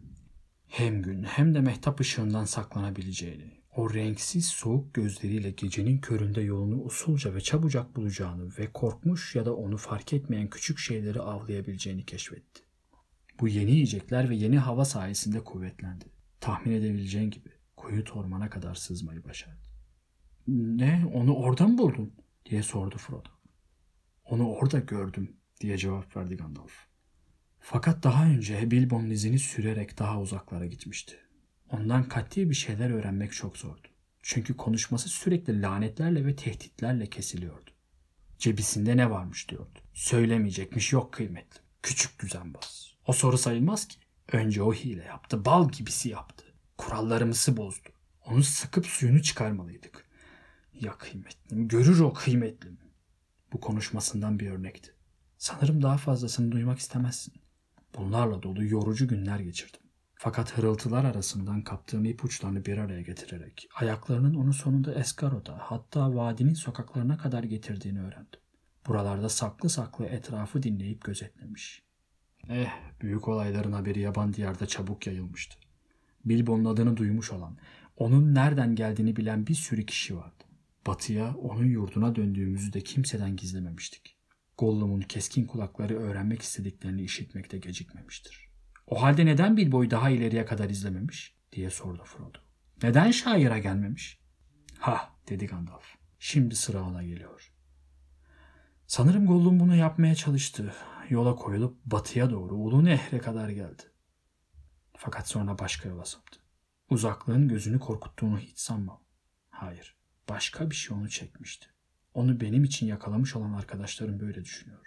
[0.68, 7.36] Hem gün hem de mehtap ışığından saklanabileceğini, o renksiz soğuk gözleriyle gecenin köründe yolunu usulca
[7.36, 12.62] ve çabucak bulacağını ve korkmuş ya da onu fark etmeyen küçük şeyleri avlayabileceğini keşfetti.
[13.40, 16.06] Bu yeni yiyecekler ve yeni hava sayesinde kuvvetlendi.
[16.44, 19.68] Tahmin edebileceğin gibi koyu ormana kadar sızmayı başardı.
[20.48, 21.06] Ne?
[21.14, 22.14] Onu orada mı buldun?
[22.46, 23.30] diye sordu Frodo.
[24.26, 26.74] Onu orada gördüm diye cevap verdi Gandalf.
[27.60, 31.16] Fakat daha önce Bilbo'nun izini sürerek daha uzaklara gitmişti.
[31.70, 33.88] Ondan katli bir şeyler öğrenmek çok zordu.
[34.22, 37.72] Çünkü konuşması sürekli lanetlerle ve tehditlerle kesiliyordu.
[38.38, 39.80] Cebisinde ne varmış diyordu.
[39.94, 41.60] Söylemeyecekmiş yok kıymetli.
[41.84, 42.96] Küçük düzenbaz.
[43.08, 44.03] O soru sayılmaz ki.
[44.32, 45.46] Önce o hile yaptı.
[45.46, 46.46] Bal gibisi yaptı.
[46.78, 47.90] Kurallarımızı bozdu.
[48.26, 50.06] Onu sıkıp suyunu çıkarmalıydık.
[50.74, 52.78] Ya kıymetlim, görür o kıymetlim.
[53.54, 54.96] Bu konuşmasından bir örnekti.
[55.38, 57.34] Sanırım daha fazlasını duymak istemezsin.
[57.98, 59.82] Bunlarla dolu yorucu günler geçirdim.
[60.16, 67.18] Fakat hırıltılar arasından kaptığım ipuçlarını bir araya getirerek ayaklarının onu sonunda Eskaro'da hatta vadinin sokaklarına
[67.18, 68.40] kadar getirdiğini öğrendim.
[68.88, 71.83] Buralarda saklı saklı etrafı dinleyip gözetlemiş.
[72.50, 72.72] Eh,
[73.02, 75.56] büyük olayların haberi yaban diyarda çabuk yayılmıştı.
[76.26, 77.58] Bilbo'nun adını duymuş olan,
[77.98, 80.44] onun nereden geldiğini bilen bir sürü kişi vardı.
[80.88, 84.18] Batıya, onun yurduna döndüğümüzü de kimseden gizlememiştik.
[84.58, 88.50] Gollum'un keskin kulakları öğrenmek istediklerini işitmekte gecikmemiştir.
[88.88, 91.36] O halde neden Bilbo'yu daha ileriye kadar izlememiş?
[91.52, 92.38] diye sordu Frodo.
[92.84, 94.20] Neden şaira gelmemiş?
[94.80, 95.86] Ha dedi Gandalf.
[96.20, 97.52] Şimdi sıra ona geliyor.
[98.88, 100.74] Sanırım Gollum bunu yapmaya çalıştı.
[101.10, 103.84] Yola koyulup batıya doğru Ulu Nehre kadar geldi.
[104.98, 106.40] Fakat sonra başka yola saptı.
[106.90, 109.04] Uzaklığın gözünü korkuttuğunu hiç sanmam.
[109.50, 109.98] Hayır,
[110.30, 111.68] başka bir şey onu çekmişti.
[112.14, 114.80] Onu benim için yakalamış olan arkadaşlarım böyle düşünüyor.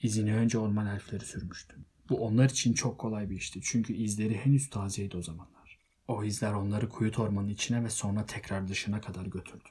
[0.00, 1.76] İzini önce orman elfleri sürmüştü.
[2.08, 5.78] Bu onlar için çok kolay bir işti çünkü izleri henüz tazeydi o zamanlar.
[6.08, 9.68] O izler onları kuyut ormanın içine ve sonra tekrar dışına kadar götürdü.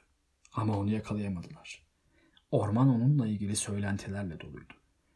[0.53, 1.87] Ama onu yakalayamadılar.
[2.51, 4.73] Orman onunla ilgili söylentilerle doluydu.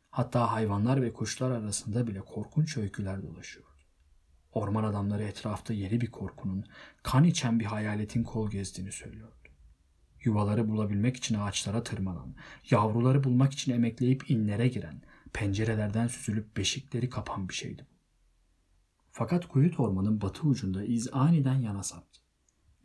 [0.09, 3.71] Hatta hayvanlar ve kuşlar arasında bile korkunç öyküler dolaşıyordu.
[4.51, 6.65] Orman adamları etrafta yeni bir korkunun,
[7.03, 9.33] kan içen bir hayaletin kol gezdiğini söylüyordu.
[10.23, 12.35] Yuvaları bulabilmek için ağaçlara tırmanan,
[12.69, 15.01] yavruları bulmak için emekleyip inlere giren,
[15.33, 17.97] pencerelerden süzülüp beşikleri kapan bir şeydi bu.
[19.11, 22.21] Fakat kuyut ormanın batı ucunda iz aniden yana saptı.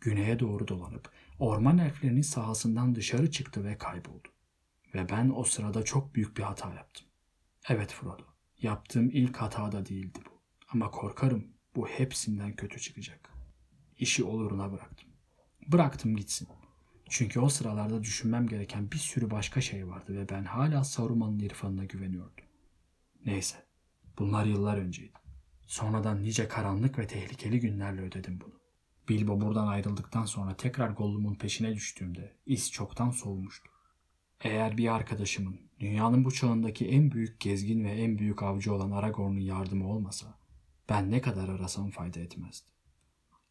[0.01, 4.29] Güneye doğru dolanıp orman elflerinin sahasından dışarı çıktı ve kayboldu.
[4.95, 7.07] Ve ben o sırada çok büyük bir hata yaptım.
[7.69, 8.23] Evet Frodo,
[8.59, 10.43] yaptığım ilk hata da değildi bu.
[10.69, 11.47] Ama korkarım
[11.77, 13.31] bu hepsinden kötü çıkacak.
[13.99, 15.09] İşi oluruna bıraktım.
[15.67, 16.49] Bıraktım gitsin.
[17.09, 21.85] Çünkü o sıralarda düşünmem gereken bir sürü başka şey vardı ve ben hala Saruman'ın irfanına
[21.85, 22.45] güveniyordum.
[23.27, 23.57] Neyse,
[24.19, 25.19] bunlar yıllar önceydi.
[25.67, 28.61] Sonradan nice karanlık ve tehlikeli günlerle ödedim bunu.
[29.09, 33.71] Bilbo buradan ayrıldıktan sonra tekrar Gollum'un peşine düştüğümde iz çoktan soğumuştu.
[34.41, 39.41] Eğer bir arkadaşımın dünyanın bu çağındaki en büyük gezgin ve en büyük avcı olan Aragorn'un
[39.41, 40.39] yardımı olmasa
[40.89, 42.71] ben ne kadar arasam fayda etmezdi.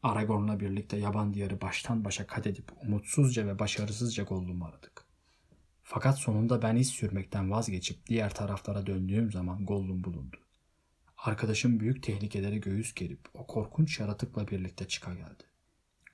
[0.03, 5.05] Aragorn'la birlikte yaban diyarı baştan başa kat edip umutsuzca ve başarısızca Gollum'u aradık.
[5.83, 10.37] Fakat sonunda ben iz sürmekten vazgeçip diğer taraflara döndüğüm zaman Gollum bulundu.
[11.17, 15.43] Arkadaşım büyük tehlikelere göğüs gerip o korkunç yaratıkla birlikte çıka geldi.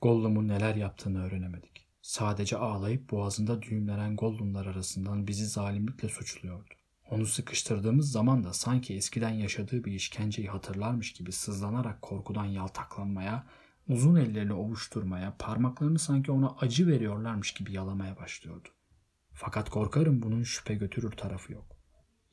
[0.01, 1.86] Gollum'un neler yaptığını öğrenemedik.
[2.07, 6.73] Sadece ağlayıp boğazında düğümlenen Gollumlar arasından bizi zalimlikle suçluyordu.
[7.09, 13.47] Onu sıkıştırdığımız zaman da sanki eskiden yaşadığı bir işkenceyi hatırlarmış gibi sızlanarak korkudan yaltaklanmaya,
[13.89, 18.69] uzun ellerini ovuşturmaya, parmaklarını sanki ona acı veriyorlarmış gibi yalamaya başlıyordu.
[19.33, 21.77] Fakat korkarım bunun şüphe götürür tarafı yok.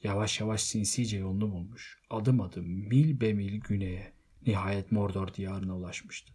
[0.02, 4.12] Yavaş yavaş sinsice yolunu bulmuş, adım adım mil be mil güneye,
[4.46, 6.32] nihayet Mordor diyarına ulaşmıştı.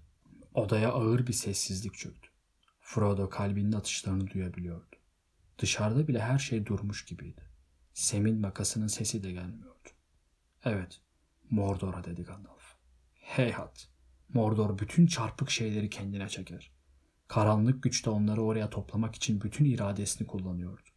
[0.54, 2.29] Odaya ağır bir sessizlik çöktü.
[2.92, 4.96] Frodo kalbinin atışlarını duyabiliyordu.
[5.58, 7.42] Dışarıda bile her şey durmuş gibiydi.
[7.94, 9.90] Sem'in makasının sesi de gelmiyordu.
[10.64, 11.02] Evet,
[11.50, 12.76] Mordor'a dedi Gandalf.
[13.14, 13.90] Heyhat,
[14.34, 16.72] Mordor bütün çarpık şeyleri kendine çeker.
[17.28, 20.90] Karanlık güç de onları oraya toplamak için bütün iradesini kullanıyordu.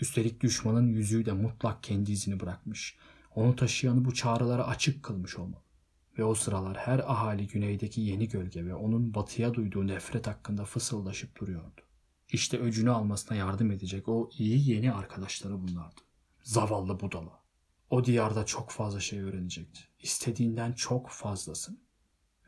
[0.00, 2.96] Üstelik düşmanın yüzüğü de mutlak kendi izini bırakmış.
[3.34, 5.62] Onu taşıyanı bu çağrılara açık kılmış olmalı.
[6.20, 11.40] Ve o sıralar her ahali güneydeki yeni gölge ve onun batıya duyduğu nefret hakkında fısıldaşıp
[11.40, 11.80] duruyordu.
[12.32, 16.00] İşte öcünü almasına yardım edecek o iyi yeni arkadaşları bunlardı.
[16.42, 17.40] Zavallı budala.
[17.90, 19.80] O diyarda çok fazla şey öğrenecekti.
[20.00, 21.76] İstediğinden çok fazlasını.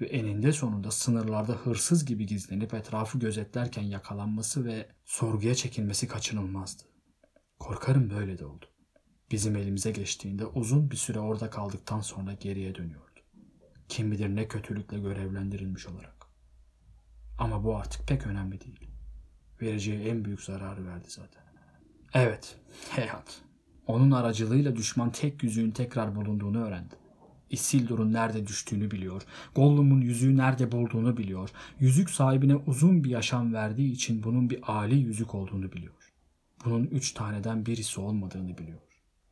[0.00, 6.82] ve eninde sonunda sınırlarda hırsız gibi gizlenip etrafı gözetlerken yakalanması ve sorguya çekilmesi kaçınılmazdı.
[7.58, 8.66] Korkarım böyle de oldu.
[9.30, 13.11] Bizim elimize geçtiğinde uzun bir süre orada kaldıktan sonra geriye dönüyordu.
[13.92, 16.26] Kim bilir ne kötülükle görevlendirilmiş olarak.
[17.38, 18.88] Ama bu artık pek önemli değil.
[19.62, 21.42] Vereceği en büyük zararı verdi zaten.
[22.14, 22.56] Evet,
[22.90, 23.40] Heyhat.
[23.86, 26.94] Onun aracılığıyla düşman tek yüzüğün tekrar bulunduğunu öğrendi.
[27.50, 29.22] Isildur'un nerede düştüğünü biliyor.
[29.54, 31.50] Gollum'un yüzüğü nerede bulduğunu biliyor.
[31.80, 36.12] Yüzük sahibine uzun bir yaşam verdiği için bunun bir âli yüzük olduğunu biliyor.
[36.64, 38.80] Bunun üç taneden birisi olmadığını biliyor.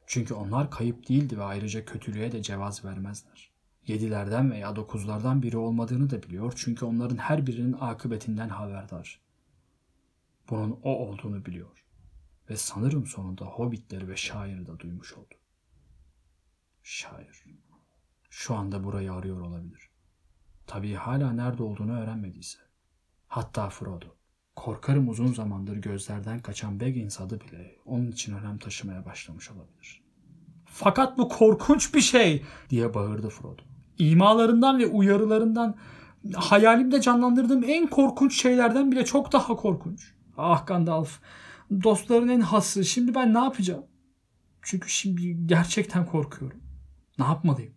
[0.07, 3.50] Çünkü onlar kayıp değildi ve ayrıca kötülüğe de cevaz vermezler.
[3.87, 9.21] Yedilerden veya dokuzlardan biri olmadığını da biliyor çünkü onların her birinin akıbetinden haberdar.
[10.51, 11.85] Bunun o olduğunu biliyor.
[12.51, 15.35] Ve sanırım sonunda hobbitleri ve şairi de duymuş oldu.
[16.83, 17.45] Şair.
[18.31, 19.91] Şu anda burayı arıyor olabilir.
[20.67, 22.59] Tabii hala nerede olduğunu öğrenmediyse.
[23.29, 24.07] Hatta Frodo.
[24.57, 30.03] Korkarım uzun zamandır gözlerden kaçan Baggins adı bile onun için önem taşımaya başlamış olabilir.
[30.65, 33.70] Fakat bu korkunç bir şey diye bağırdı Frodo.
[34.01, 35.77] İmalarından ve uyarılarından
[36.35, 40.13] hayalimde canlandırdığım en korkunç şeylerden bile çok daha korkunç.
[40.37, 41.21] Ah Gandalf,
[41.85, 42.85] dostların en hası.
[42.85, 43.85] Şimdi ben ne yapacağım?
[44.63, 46.61] Çünkü şimdi gerçekten korkuyorum.
[47.19, 47.73] Ne yapmalıyım?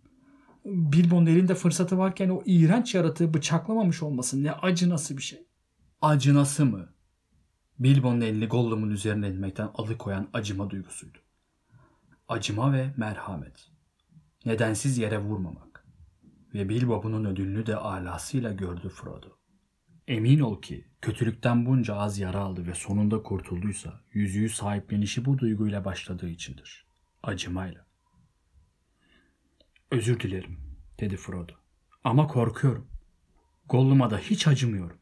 [0.66, 5.48] Bilbo'nun elinde fırsatı varken o iğrenç yaratığı bıçaklamamış olması ne acınası bir şey.
[6.02, 6.90] Acınası mı?
[7.80, 11.18] Bilbo'nun elini Gollum'un üzerine inmekten alıkoyan acıma duygusuydu.
[12.28, 13.70] Acıma ve merhamet.
[14.46, 15.73] Nedensiz yere vurmamak.
[16.54, 19.28] Ve Bilbo bunun ödülünü de alasıyla gördü Frodo.
[20.08, 25.86] Emin ol ki kötülükten bunca az yara aldı ve sonunda kurtulduysa yüzüğü sahiplenişi bu duyguyla
[25.86, 26.88] başladığı içindir.
[27.24, 27.86] Acımayla.
[29.92, 30.60] Özür dilerim
[31.00, 31.54] dedi Frodo.
[32.04, 32.88] Ama korkuyorum.
[33.70, 34.98] Gollum'a da hiç acımıyorum.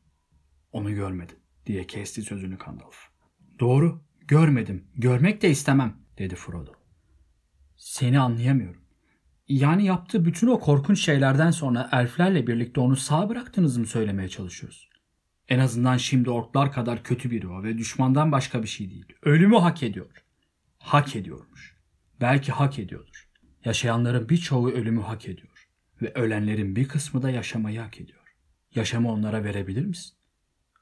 [0.72, 2.98] Onu görmedim diye kesti sözünü Gandalf.
[3.60, 4.88] Doğru görmedim.
[4.96, 6.72] Görmek de istemem dedi Frodo.
[7.76, 8.82] Seni anlayamıyorum.
[9.52, 14.90] Yani yaptığı bütün o korkunç şeylerden sonra elflerle birlikte onu sağ bıraktınız mı söylemeye çalışıyoruz.
[15.50, 19.06] En azından şimdi orklar kadar kötü biri o ve düşmandan başka bir şey değil.
[19.24, 20.24] Ölümü hak ediyor.
[20.78, 21.76] Hak ediyormuş.
[22.22, 23.30] Belki hak ediyordur.
[23.66, 25.68] Yaşayanların birçoğu ölümü hak ediyor.
[26.02, 28.36] Ve ölenlerin bir kısmı da yaşamayı hak ediyor.
[28.76, 30.18] Yaşamı onlara verebilir misin?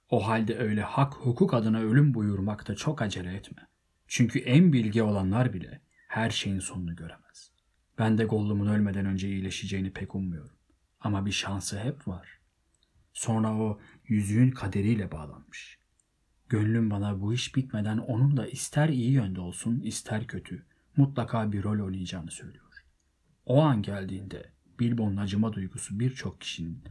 [0.10, 3.68] O halde öyle hak hukuk adına ölüm buyurmakta çok acele etme.
[4.08, 7.52] Çünkü en bilgi olanlar bile her şeyin sonunu göremez.
[8.00, 10.56] Ben de Gollum'un ölmeden önce iyileşeceğini pek ummuyorum.
[11.00, 12.40] Ama bir şansı hep var.
[13.14, 15.80] Sonra o yüzüğün kaderiyle bağlanmış.
[16.50, 20.66] Gönlüm bana bu iş bitmeden onun da ister iyi yönde olsun ister kötü
[20.98, 22.66] mutlaka bir rol oynayacağını söylüyor.
[23.46, 26.84] O an geldiğinde Bilbo'nun acıma duygusu birçok kişinin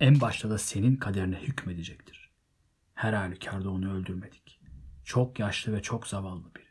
[0.00, 2.30] en başta da senin kaderine hükmedecektir.
[2.94, 4.60] Her halükarda onu öldürmedik.
[5.04, 6.68] Çok yaşlı ve çok zavallı biri.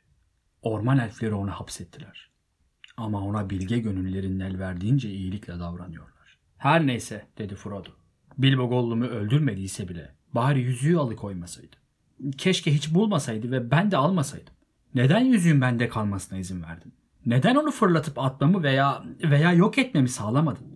[0.61, 2.30] Orman elfleri onu hapsettiler.
[3.01, 6.37] Ama ona bilge gönüllerin el verdiğince iyilikle davranıyorlar.
[6.57, 7.89] Her neyse dedi Frodo.
[8.37, 11.75] Bilbo Gollum'u öldürmediyse bile bari yüzüğü alıkoymasaydı.
[12.37, 14.53] Keşke hiç bulmasaydı ve ben de almasaydım.
[14.95, 16.93] Neden yüzüğün bende kalmasına izin verdin?
[17.25, 20.67] Neden onu fırlatıp atmamı veya veya yok etmemi sağlamadın?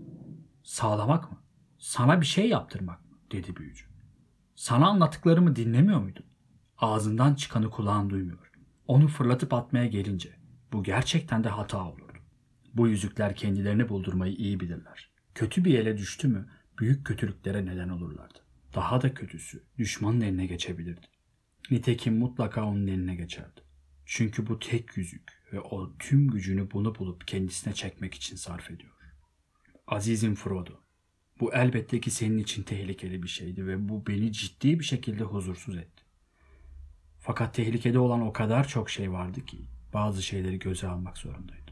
[0.63, 1.37] Sağlamak mı?
[1.77, 3.17] Sana bir şey yaptırmak mı?
[3.31, 3.85] dedi büyücü.
[4.55, 6.25] Sana anlattıklarımı dinlemiyor muydun?
[6.77, 8.51] Ağzından çıkanı kulağın duymuyor.
[8.87, 10.29] Onu fırlatıp atmaya gelince
[10.73, 12.04] bu gerçekten de hata olurdu.
[12.75, 15.09] Bu yüzükler kendilerini buldurmayı iyi bilirler.
[15.35, 16.49] Kötü bir ele düştü mü
[16.79, 18.39] büyük kötülüklere neden olurlardı.
[18.75, 21.07] Daha da kötüsü düşmanın eline geçebilirdi.
[21.71, 23.61] Nitekim mutlaka onun eline geçerdi.
[24.05, 28.91] Çünkü bu tek yüzük ve o tüm gücünü bunu bulup kendisine çekmek için sarf ediyor.
[29.87, 30.73] Azizim Frodo,
[31.39, 35.77] bu elbette ki senin için tehlikeli bir şeydi ve bu beni ciddi bir şekilde huzursuz
[35.77, 36.03] etti.
[37.19, 41.64] Fakat tehlikede olan o kadar çok şey vardı ki bazı şeyleri göze almak zorundaydım.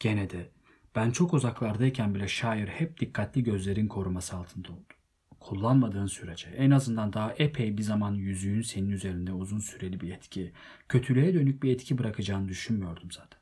[0.00, 0.50] Gene de
[0.94, 4.94] ben çok uzaklardayken bile şair hep dikkatli gözlerin koruması altında oldu.
[5.40, 10.52] Kullanmadığın sürece en azından daha epey bir zaman yüzüğün senin üzerinde uzun süreli bir etki,
[10.88, 13.40] kötülüğe dönük bir etki bırakacağını düşünmüyordum zaten.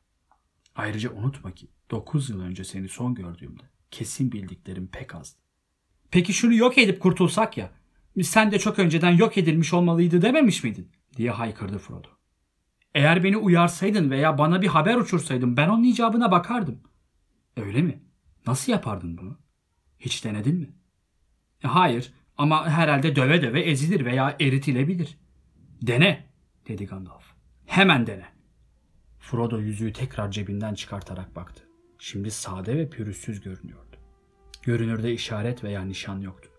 [0.75, 5.39] Ayrıca unutma ki 9 yıl önce seni son gördüğümde kesin bildiklerim pek azdı.
[6.11, 7.71] Peki şunu yok edip kurtulsak ya,
[8.23, 10.91] sen de çok önceden yok edilmiş olmalıydı dememiş miydin?
[11.17, 12.16] diye haykırdı Frodo.
[12.97, 16.81] Eğer beni uyarsaydın veya bana bir haber uçursaydın ben onun icabına bakardım.
[17.57, 18.03] Öyle mi?
[18.47, 19.39] Nasıl yapardın bunu?
[19.99, 20.69] Hiç denedin mi?
[21.65, 25.19] E, hayır ama herhalde döve döve ezilir veya eritilebilir.
[25.83, 26.27] Dene
[26.69, 27.25] dedi Gandalf.
[27.67, 28.27] Hemen dene.
[29.19, 31.63] Frodo yüzüğü tekrar cebinden çıkartarak baktı.
[31.99, 33.97] Şimdi sade ve pürüzsüz görünüyordu.
[34.63, 36.51] Görünürde işaret veya nişan yoktu.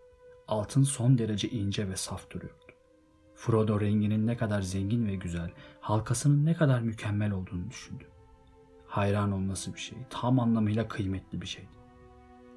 [0.47, 2.67] altın son derece ince ve saf duruyordu.
[3.38, 5.51] Frodo renginin ne kadar zengin ve güzel,
[5.88, 8.03] halkasının ne kadar mükemmel olduğunu düşündü.
[8.88, 11.67] Hayran olması bir şey, tam anlamıyla kıymetli bir şeydi.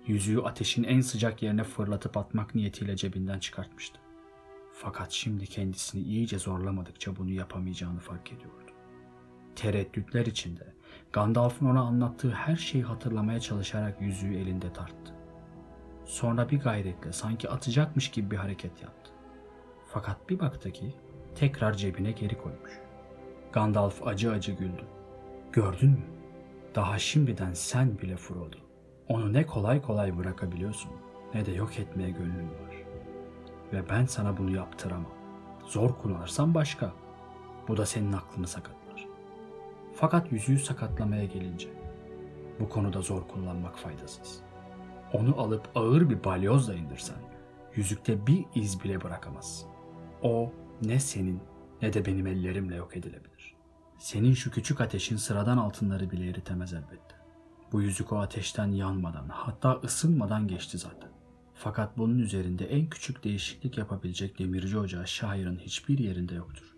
[0.07, 4.01] Yüzüğü ateşin en sıcak yerine fırlatıp atmak niyetiyle cebinden çıkartmıştı.
[4.73, 8.71] Fakat şimdi kendisini iyice zorlamadıkça bunu yapamayacağını fark ediyordu.
[9.57, 10.75] Tereddütler içinde
[11.13, 15.15] Gandalf'ın ona anlattığı her şeyi hatırlamaya çalışarak yüzüğü elinde tarttı.
[16.05, 19.11] Sonra bir gayretle sanki atacakmış gibi bir hareket yaptı.
[19.87, 20.95] Fakat bir baktı ki
[21.35, 22.90] tekrar cebine geri koymuş.
[23.53, 24.85] Gandalf acı acı güldü.
[25.53, 26.05] Gördün mü?
[26.75, 28.57] Daha şimdiden sen bile Frodo.
[29.09, 30.91] Onu ne kolay kolay bırakabiliyorsun
[31.35, 32.75] ne de yok etmeye gönlün var.
[33.73, 35.13] Ve ben sana bunu yaptıramam.
[35.67, 36.93] Zor kullanırsan başka.
[37.69, 39.07] Bu da senin aklını sakatlar.
[39.95, 41.69] Fakat yüzüğü sakatlamaya gelince
[42.61, 44.41] bu konuda zor kullanmak faydasız.
[45.13, 47.17] Onu alıp ağır bir balyozla indirsen
[47.75, 49.69] yüzükte bir iz bile bırakamazsın.
[50.23, 51.41] O ne senin
[51.83, 53.55] ne de benim ellerimle yok edilebilir.
[53.99, 57.15] Senin şu küçük ateşin sıradan altınları bile eritemez elbette.
[57.73, 61.11] Bu yüzük o ateşten yanmadan hatta ısınmadan geçti zaten.
[61.55, 66.75] Fakat bunun üzerinde en küçük değişiklik yapabilecek demirci ocağı şairin hiçbir yerinde yoktur.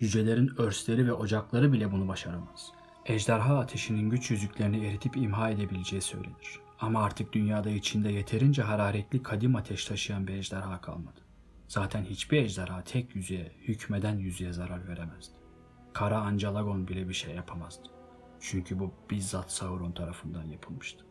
[0.00, 2.72] Yücelerin örsleri ve ocakları bile bunu başaramaz.
[3.06, 6.60] Ejderha ateşinin güç yüzüklerini eritip imha edebileceği söylenir.
[6.80, 11.20] Ama artık dünyada içinde yeterince hararetli kadim ateş taşıyan bir ejderha kalmadı.
[11.72, 15.34] Zaten hiçbir ejderha tek yüzüğe, hükmeden yüzüğe zarar veremezdi.
[15.92, 17.88] Kara Ancalagon bile bir şey yapamazdı.
[18.40, 21.04] Çünkü bu bizzat Sauron tarafından yapılmıştı.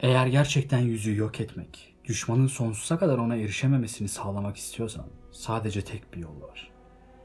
[0.00, 6.18] Eğer gerçekten yüzüğü yok etmek, düşmanın sonsuza kadar ona erişememesini sağlamak istiyorsan sadece tek bir
[6.18, 6.70] yol var.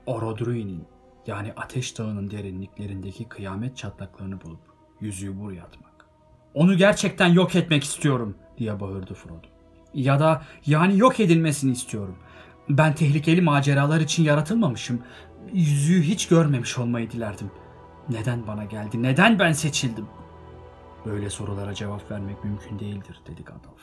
[0.05, 0.85] Orodruin'in
[1.27, 4.61] yani Ateş Dağı'nın derinliklerindeki kıyamet çatlaklarını bulup
[5.01, 6.05] yüzüğü buraya atmak.
[6.53, 9.47] Onu gerçekten yok etmek istiyorum diye bağırdı Frodo.
[9.93, 12.17] Ya da yani yok edilmesini istiyorum.
[12.69, 15.01] Ben tehlikeli maceralar için yaratılmamışım.
[15.53, 17.51] Yüzüğü hiç görmemiş olmayı dilerdim.
[18.09, 19.03] Neden bana geldi?
[19.03, 20.05] Neden ben seçildim?
[21.05, 23.81] Böyle sorulara cevap vermek mümkün değildir dedi Gandalf.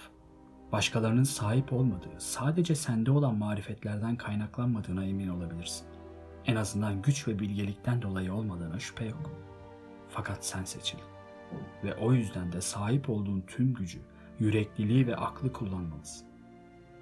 [0.73, 5.87] Başkalarının sahip olmadığı, sadece sende olan marifetlerden kaynaklanmadığına emin olabilirsin.
[6.47, 9.31] En azından güç ve bilgelikten dolayı olmadığına şüphe yok.
[10.09, 11.05] Fakat sen seçildin.
[11.85, 13.99] Ve o yüzden de sahip olduğun tüm gücü,
[14.39, 16.27] yürekliliği ve aklı kullanmalısın.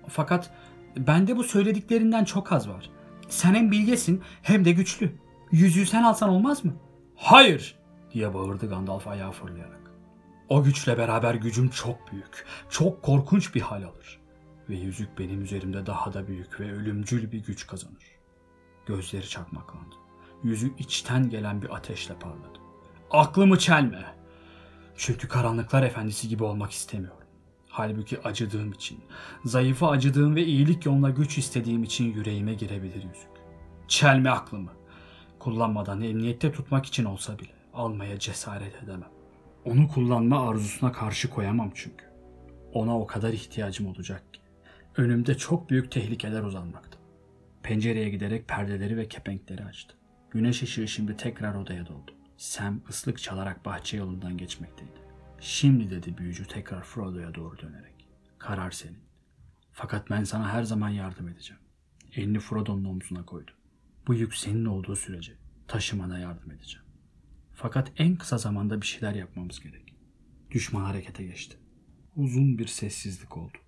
[0.09, 0.51] Fakat
[0.97, 2.90] bende bu söylediklerinden çok az var.
[3.28, 5.12] Sen hem bilgesin hem de güçlü.
[5.53, 6.72] Yüzüğü sen alsan olmaz mı?
[7.16, 7.78] Hayır!
[8.12, 9.90] diye bağırdı Gandalf ayağa fırlayarak.
[10.49, 14.20] O güçle beraber gücüm çok büyük, çok korkunç bir hal alır.
[14.68, 18.05] Ve yüzük benim üzerimde daha da büyük ve ölümcül bir güç kazanır.
[18.86, 19.95] Gözleri çakmaklandı.
[20.43, 22.59] Yüzü içten gelen bir ateşle parladı.
[23.11, 24.05] Aklımı çelme.
[24.97, 27.22] Çünkü karanlıklar efendisi gibi olmak istemiyorum.
[27.75, 29.01] Halbuki acıdığım için,
[29.45, 33.31] zayıfa acıdığım ve iyilik yoluna güç istediğim için yüreğime girebilir yüzük.
[33.89, 34.70] Çelme aklımı.
[35.39, 39.09] Kullanmadan emniyette tutmak için olsa bile almaya cesaret edemem.
[39.64, 42.05] Onu kullanma arzusuna karşı koyamam çünkü.
[42.73, 44.41] Ona o kadar ihtiyacım olacak ki.
[44.97, 46.99] Önümde çok büyük tehlikeler uzanmakta.
[47.62, 49.95] Pencereye giderek perdeleri ve kepenkleri açtı.
[50.31, 52.11] Güneş ışığı şimdi tekrar odaya doldu.
[52.37, 55.02] Sam ıslık çalarak bahçe yolundan geçmekteydi.
[55.45, 58.09] Şimdi dedi büyücü tekrar Frodo'ya doğru dönerek.
[58.38, 58.99] Karar senin.
[59.72, 61.62] Fakat ben sana her zaman yardım edeceğim.
[62.14, 63.51] Elini Frodo'nun omzuna koydu.
[64.07, 65.32] Bu yük senin olduğu sürece
[65.68, 66.86] taşımana yardım edeceğim.
[67.53, 69.95] Fakat en kısa zamanda bir şeyler yapmamız gerek.
[70.51, 71.57] Düşman harekete geçti.
[72.16, 73.59] Uzun bir sessizlik oldu.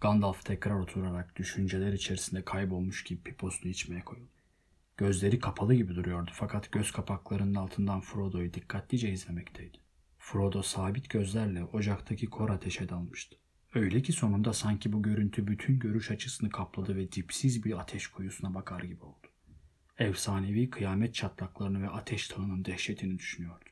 [0.00, 4.30] Gandalf tekrar oturarak düşünceler içerisinde kaybolmuş gibi piposunu içmeye koyuldu.
[4.96, 9.85] Gözleri kapalı gibi duruyordu fakat göz kapaklarının altından Frodo'yu dikkatlice izlemekteydi.
[10.26, 13.36] Frodo sabit gözlerle ocaktaki kor ateşe dalmıştı.
[13.74, 18.54] Öyle ki sonunda sanki bu görüntü bütün görüş açısını kapladı ve dipsiz bir ateş kuyusuna
[18.54, 19.26] bakar gibi oldu.
[19.98, 23.64] Efsanevi kıyamet çatlaklarını ve ateş tağının dehşetini düşünüyordu.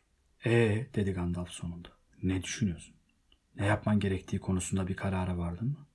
[0.46, 1.88] Ee dedi Gandalf sonunda.
[2.22, 2.94] Ne düşünüyorsun?
[3.56, 5.86] Ne yapman gerektiği konusunda bir karara vardın mı?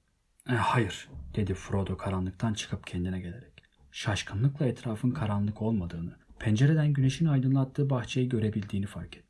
[0.49, 3.63] E, hayır dedi Frodo karanlıktan çıkıp kendine gelerek.
[3.91, 9.28] Şaşkınlıkla etrafın karanlık olmadığını, pencereden güneşin aydınlattığı bahçeyi görebildiğini fark etti.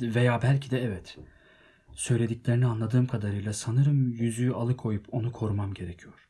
[0.00, 1.18] Veya belki de evet.
[1.94, 6.28] Söylediklerini anladığım kadarıyla sanırım yüzüğü alıkoyup onu korumam gerekiyor.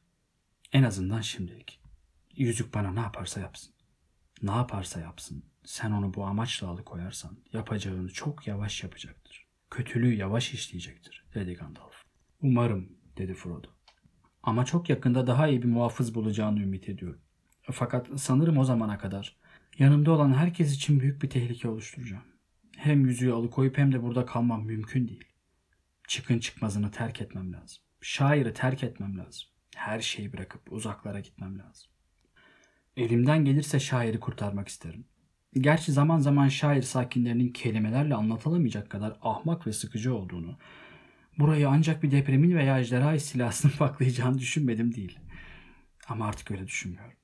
[0.73, 1.81] En azından şimdilik.
[2.37, 3.75] Yüzük bana ne yaparsa yapsın.
[4.43, 9.47] Ne yaparsa yapsın, sen onu bu amaçla alıkoyarsan yapacağını çok yavaş yapacaktır.
[9.71, 11.95] Kötülüğü yavaş işleyecektir, dedi Gandalf.
[12.43, 13.69] Umarım, dedi Frodo.
[14.43, 17.21] Ama çok yakında daha iyi bir muhafız bulacağını ümit ediyorum.
[17.73, 19.37] Fakat sanırım o zamana kadar
[19.79, 22.25] yanımda olan herkes için büyük bir tehlike oluşturacağım.
[22.79, 25.24] Hem yüzüğü alıkoyup hem de burada kalmam mümkün değil.
[26.09, 27.83] Çıkın çıkmazını terk etmem lazım.
[28.01, 29.49] Şairi terk etmem lazım.
[29.76, 31.91] Her şeyi bırakıp uzaklara gitmem lazım.
[32.97, 35.05] Elimden gelirse şairi kurtarmak isterim.
[35.55, 40.59] Gerçi zaman zaman şair sakinlerinin kelimelerle anlatılamayacak kadar ahmak ve sıkıcı olduğunu,
[41.39, 45.18] burayı ancak bir depremin veya ejderha istilasının paklayacağını düşünmedim değil.
[46.09, 47.18] Ama artık öyle düşünmüyorum.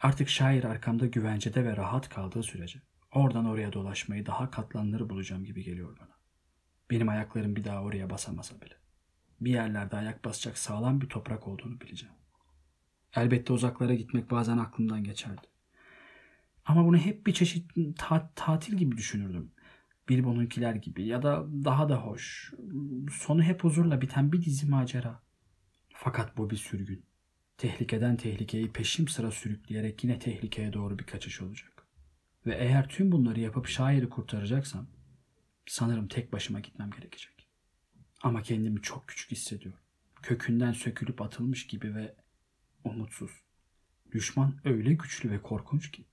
[0.00, 2.80] Artık şair arkamda güvencede ve rahat kaldığı sürece
[3.12, 6.16] oradan oraya dolaşmayı daha katlanları bulacağım gibi geliyor bana.
[6.90, 8.74] Benim ayaklarım bir daha oraya basamasa bile.
[9.40, 12.14] Bir yerlerde ayak basacak sağlam bir toprak olduğunu bileceğim.
[13.16, 15.46] Elbette uzaklara gitmek bazen aklımdan geçerdi.
[16.64, 19.50] Ama bunu hep bir çeşit ta- tatil gibi düşünürdüm.
[20.08, 22.52] Bilbo'nunkiler gibi ya da daha da hoş.
[23.12, 25.22] Sonu hep huzurla biten bir dizi macera.
[25.94, 27.04] Fakat bu bir sürgün.
[27.58, 31.75] Tehlikeden tehlikeyi peşim sıra sürükleyerek yine tehlikeye doğru bir kaçış olacak.
[32.46, 34.86] Ve eğer tüm bunları yapıp şairi kurtaracaksam
[35.66, 37.48] sanırım tek başıma gitmem gerekecek.
[38.22, 39.80] Ama kendimi çok küçük hissediyorum.
[40.22, 42.14] Kökünden sökülüp atılmış gibi ve
[42.84, 43.30] umutsuz.
[44.12, 46.04] Düşman öyle güçlü ve korkunç ki.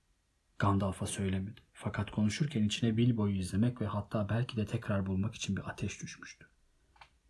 [0.58, 1.60] Gandalf'a söylemedi.
[1.72, 6.46] Fakat konuşurken içine Bilbo'yu izlemek ve hatta belki de tekrar bulmak için bir ateş düşmüştü.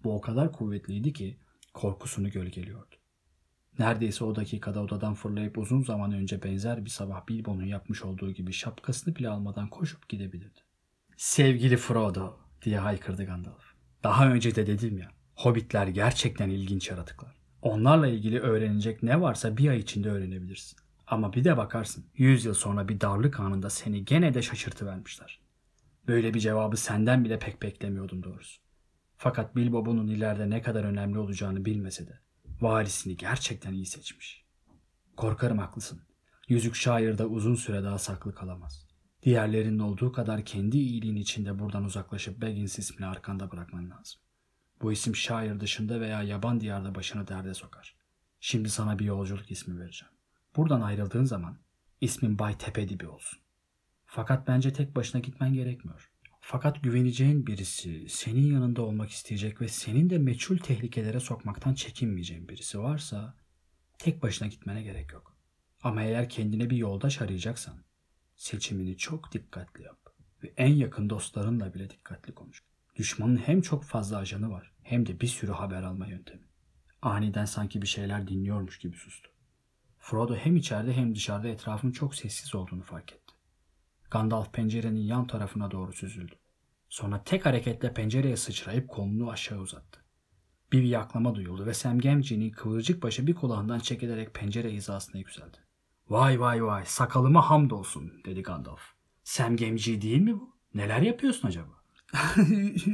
[0.05, 1.39] Bu o kadar kuvvetliydi ki
[1.75, 2.97] korkusunu gölgeliyordu.
[3.79, 8.53] Neredeyse o dakikada odadan fırlayıp uzun zaman önce benzer bir sabah Bilbo'nun yapmış olduğu gibi
[8.53, 10.61] şapkasını bile almadan koşup gidebilirdi.
[11.17, 13.65] Sevgili Frodo diye haykırdı Gandalf.
[14.03, 17.35] Daha önce de dedim ya, hobbitler gerçekten ilginç yaratıklar.
[17.63, 20.79] Onlarla ilgili öğrenecek ne varsa bir ay içinde öğrenebilirsin.
[21.07, 25.41] Ama bir de bakarsın, yüz yıl sonra bir darlık anında seni gene de şaşırtıvermişler.
[26.09, 28.61] Böyle bir cevabı senden bile pek beklemiyordum doğrusu.
[29.17, 32.24] Fakat Bilbo bunun ileride ne kadar önemli olacağını bilmese de
[32.61, 34.45] varisini gerçekten iyi seçmiş.
[35.17, 36.03] Korkarım haklısın.
[36.49, 38.87] Yüzük şairde uzun süre daha saklı kalamaz.
[39.23, 44.21] Diğerlerinin olduğu kadar kendi iyiliğin içinde buradan uzaklaşıp Baggins ismini arkanda bırakman lazım.
[44.83, 47.97] Bu isim şair dışında veya yaban diyarda başını derde sokar.
[48.41, 50.15] Şimdi sana bir yolculuk ismi vereceğim.
[50.57, 51.59] Buradan ayrıldığın zaman
[52.01, 53.39] ismin Bay Tepedibi olsun.
[54.07, 56.14] Fakat bence tek başına gitmen gerekmiyor.
[56.47, 62.81] Fakat güveneceğin birisi, senin yanında olmak isteyecek ve senin de meçhul tehlikelere sokmaktan çekinmeyeceğin birisi
[62.81, 63.37] varsa
[63.99, 65.37] tek başına gitmene gerek yok.
[65.83, 67.85] Ama eğer kendine bir yoldaş arayacaksan
[68.37, 69.99] seçimini çok dikkatli yap
[70.43, 72.63] ve en yakın dostlarınla bile dikkatli konuş.
[72.97, 76.49] Düşmanın hem çok fazla ajanı var hem de bir sürü haber alma yöntemi.
[77.03, 79.31] Aniden sanki bir şeyler dinliyormuş gibi sustu.
[79.99, 83.24] Frodo hem içeride hem dışarıda etrafın çok sessiz olduğunu fark etti.
[84.11, 86.35] Gandalf pencerenin yan tarafına doğru süzüldü.
[86.89, 90.01] Sonra tek hareketle pencereye sıçrayıp kolunu aşağı uzattı.
[90.73, 95.57] Bir yaklama duyuldu ve Sam Gamgee'nin kıvırcık başı bir kulağından çekilerek pencere hizasına yükseldi.
[96.09, 98.81] Vay vay vay sakalıma hamdolsun dedi Gandalf.
[99.25, 100.55] Sam Gamgee değil mi bu?
[100.75, 101.71] Neler yapıyorsun acaba?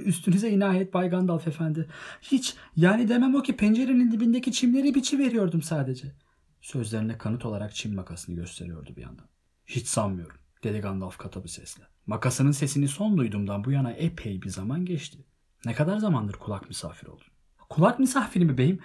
[0.05, 1.89] Üstünüze inayet Bay Gandalf efendi.
[2.23, 6.13] Hiç yani demem o ki pencerenin dibindeki çimleri biçi veriyordum sadece.
[6.61, 9.27] Sözlerine kanıt olarak çim makasını gösteriyordu bir yandan.
[9.67, 11.85] Hiç sanmıyorum dedi Gandalf katı bir sesle.
[12.07, 15.19] Makasının sesini son duyduğumdan bu yana epey bir zaman geçti.
[15.65, 17.27] Ne kadar zamandır kulak misafir oldun?
[17.69, 18.79] Kulak misafiri mi beyim?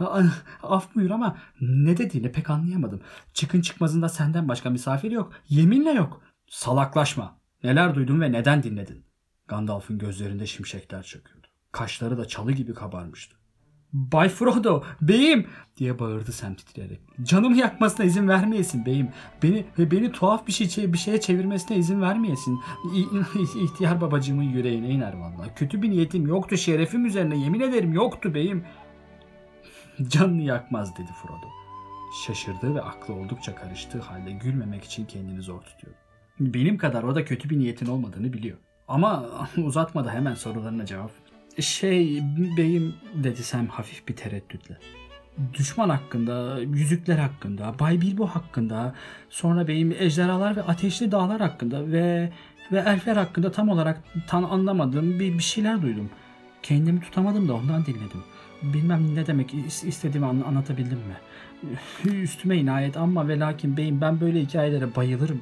[0.62, 3.00] Af buyur ama ne dediğini pek anlayamadım.
[3.34, 5.32] Çıkın çıkmazında senden başka misafir yok.
[5.48, 6.22] Yeminle yok.
[6.46, 7.38] Salaklaşma.
[7.64, 9.04] Neler duydun ve neden dinledin?
[9.48, 11.46] Gandalf'ın gözlerinde şimşekler çöküyordu.
[11.72, 13.37] Kaşları da çalı gibi kabarmıştı.
[13.92, 17.00] Bay Frodo, beyim diye bağırdı Sam titreyerek.
[17.22, 19.08] Canımı yakmasına izin vermeyesin beyim.
[19.42, 22.60] Beni ve beni tuhaf bir şey bir şeye çevirmesine izin vermeyesin.
[23.62, 25.54] İhtiyar babacığımın yüreğine iner vallahi.
[25.56, 28.64] Kötü bir niyetim yoktu şerefim üzerine yemin ederim yoktu beyim.
[30.08, 31.46] Canını yakmaz dedi Frodo.
[32.26, 35.94] Şaşırdığı ve aklı oldukça karıştığı halde gülmemek için kendini zor tutuyor.
[36.40, 38.58] Benim kadar o da kötü bir niyetin olmadığını biliyor.
[38.88, 39.26] Ama
[39.56, 41.10] uzatmadı hemen sorularına cevap
[41.60, 42.22] şey
[42.56, 44.78] beyim dedi Sam hafif bir tereddütle.
[45.54, 48.94] Düşman hakkında, yüzükler hakkında, Bay Bilbo hakkında,
[49.30, 52.32] sonra beyim ejderhalar ve ateşli dağlar hakkında ve
[52.72, 56.10] ve elfler hakkında tam olarak tan anlamadığım bir, bir şeyler duydum.
[56.62, 58.24] Kendimi tutamadım da ondan dinledim.
[58.62, 61.16] Bilmem ne demek istediğimi an, anlatabildim mi?
[62.22, 65.40] Üstüme inayet ama ve lakin beyim ben böyle hikayelere bayılırım.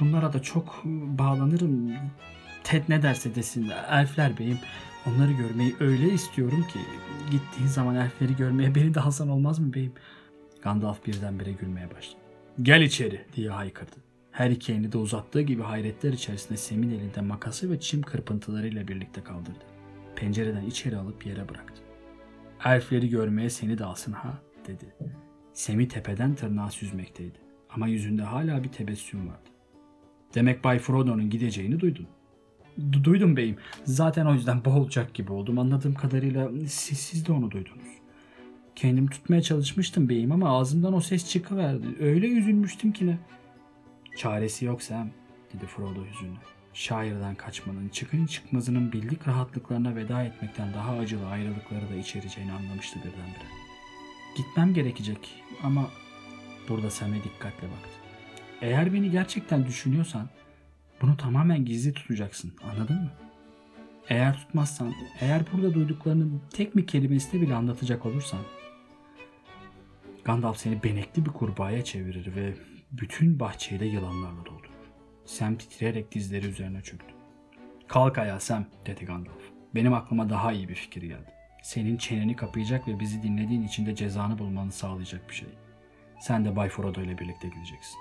[0.00, 1.92] Bunlara da çok bağlanırım.
[2.66, 4.58] Ted ne derse desin elfler beyim
[5.06, 6.78] onları görmeyi öyle istiyorum ki
[7.30, 9.92] gittiğin zaman elfleri görmeye beni de alsan olmaz mı beyim?
[10.62, 12.20] Gandalf birdenbire gülmeye başladı.
[12.62, 13.96] Gel içeri diye haykırdı.
[14.32, 19.24] Her iki elini de uzattığı gibi hayretler içerisinde Sem'in elinde makası ve çim kırpıntılarıyla birlikte
[19.24, 19.64] kaldırdı.
[20.16, 21.82] Pencereden içeri alıp yere bıraktı.
[22.64, 24.94] Elfleri görmeye seni de alsın ha dedi.
[25.52, 27.38] Sem'i tepeden tırnağa süzmekteydi.
[27.70, 29.50] Ama yüzünde hala bir tebessüm vardı.
[30.34, 32.08] Demek Bay Frodo'nun gideceğini duydun.
[33.02, 33.56] Duydum beyim.
[33.84, 35.58] Zaten o yüzden boğulacak gibi oldum.
[35.58, 37.86] Anladığım kadarıyla siz, siz de onu duydunuz.
[38.76, 41.86] Kendimi tutmaya çalışmıştım beyim ama ağzımdan o ses çıkıverdi.
[42.00, 43.18] Öyle üzülmüştüm ki ne.
[44.16, 45.08] Çaresi yok Sam,
[45.54, 46.38] dedi Frodo hüzünle.
[46.74, 53.50] Şairden kaçmanın, çıkın çıkmazının bildik rahatlıklarına veda etmekten daha acılı ayrılıkları da içereceğini anlamıştı birdenbire.
[54.36, 55.90] Gitmem gerekecek ama
[56.68, 57.90] burada Sam'e dikkatle baktı.
[58.60, 60.28] Eğer beni gerçekten düşünüyorsan
[61.02, 63.10] bunu tamamen gizli tutacaksın anladın mı?
[64.08, 68.40] Eğer tutmazsan, eğer burada duyduklarının tek bir kelimesini bile anlatacak olursan
[70.26, 72.54] Gandalf seni benekli bir kurbağaya çevirir ve
[72.92, 74.70] bütün bahçeyi de yılanlarla doldurur.
[75.24, 77.14] Sam titreyerek dizleri üzerine çöktü.
[77.88, 79.42] Kalk ayağa Sam dedi Gandalf.
[79.74, 81.32] Benim aklıma daha iyi bir fikir geldi.
[81.62, 85.48] Senin çeneni kapayacak ve bizi dinlediğin için de cezanı bulmanı sağlayacak bir şey.
[86.20, 87.96] Sen de Bay Frodo ile birlikte gideceksin.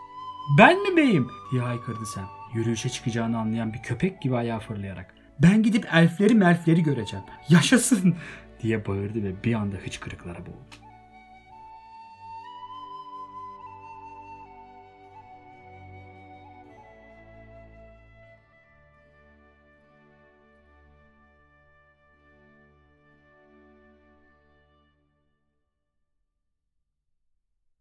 [0.57, 1.27] Ben mi beyim?
[1.51, 2.29] diye haykırdı Sam.
[2.55, 5.13] Yürüyüşe çıkacağını anlayan bir köpek gibi ayağa fırlayarak.
[5.39, 7.25] Ben gidip elfleri melfleri göreceğim.
[7.49, 8.15] Yaşasın
[8.61, 10.84] diye bağırdı ve bir anda hıçkırıklara boğuldu.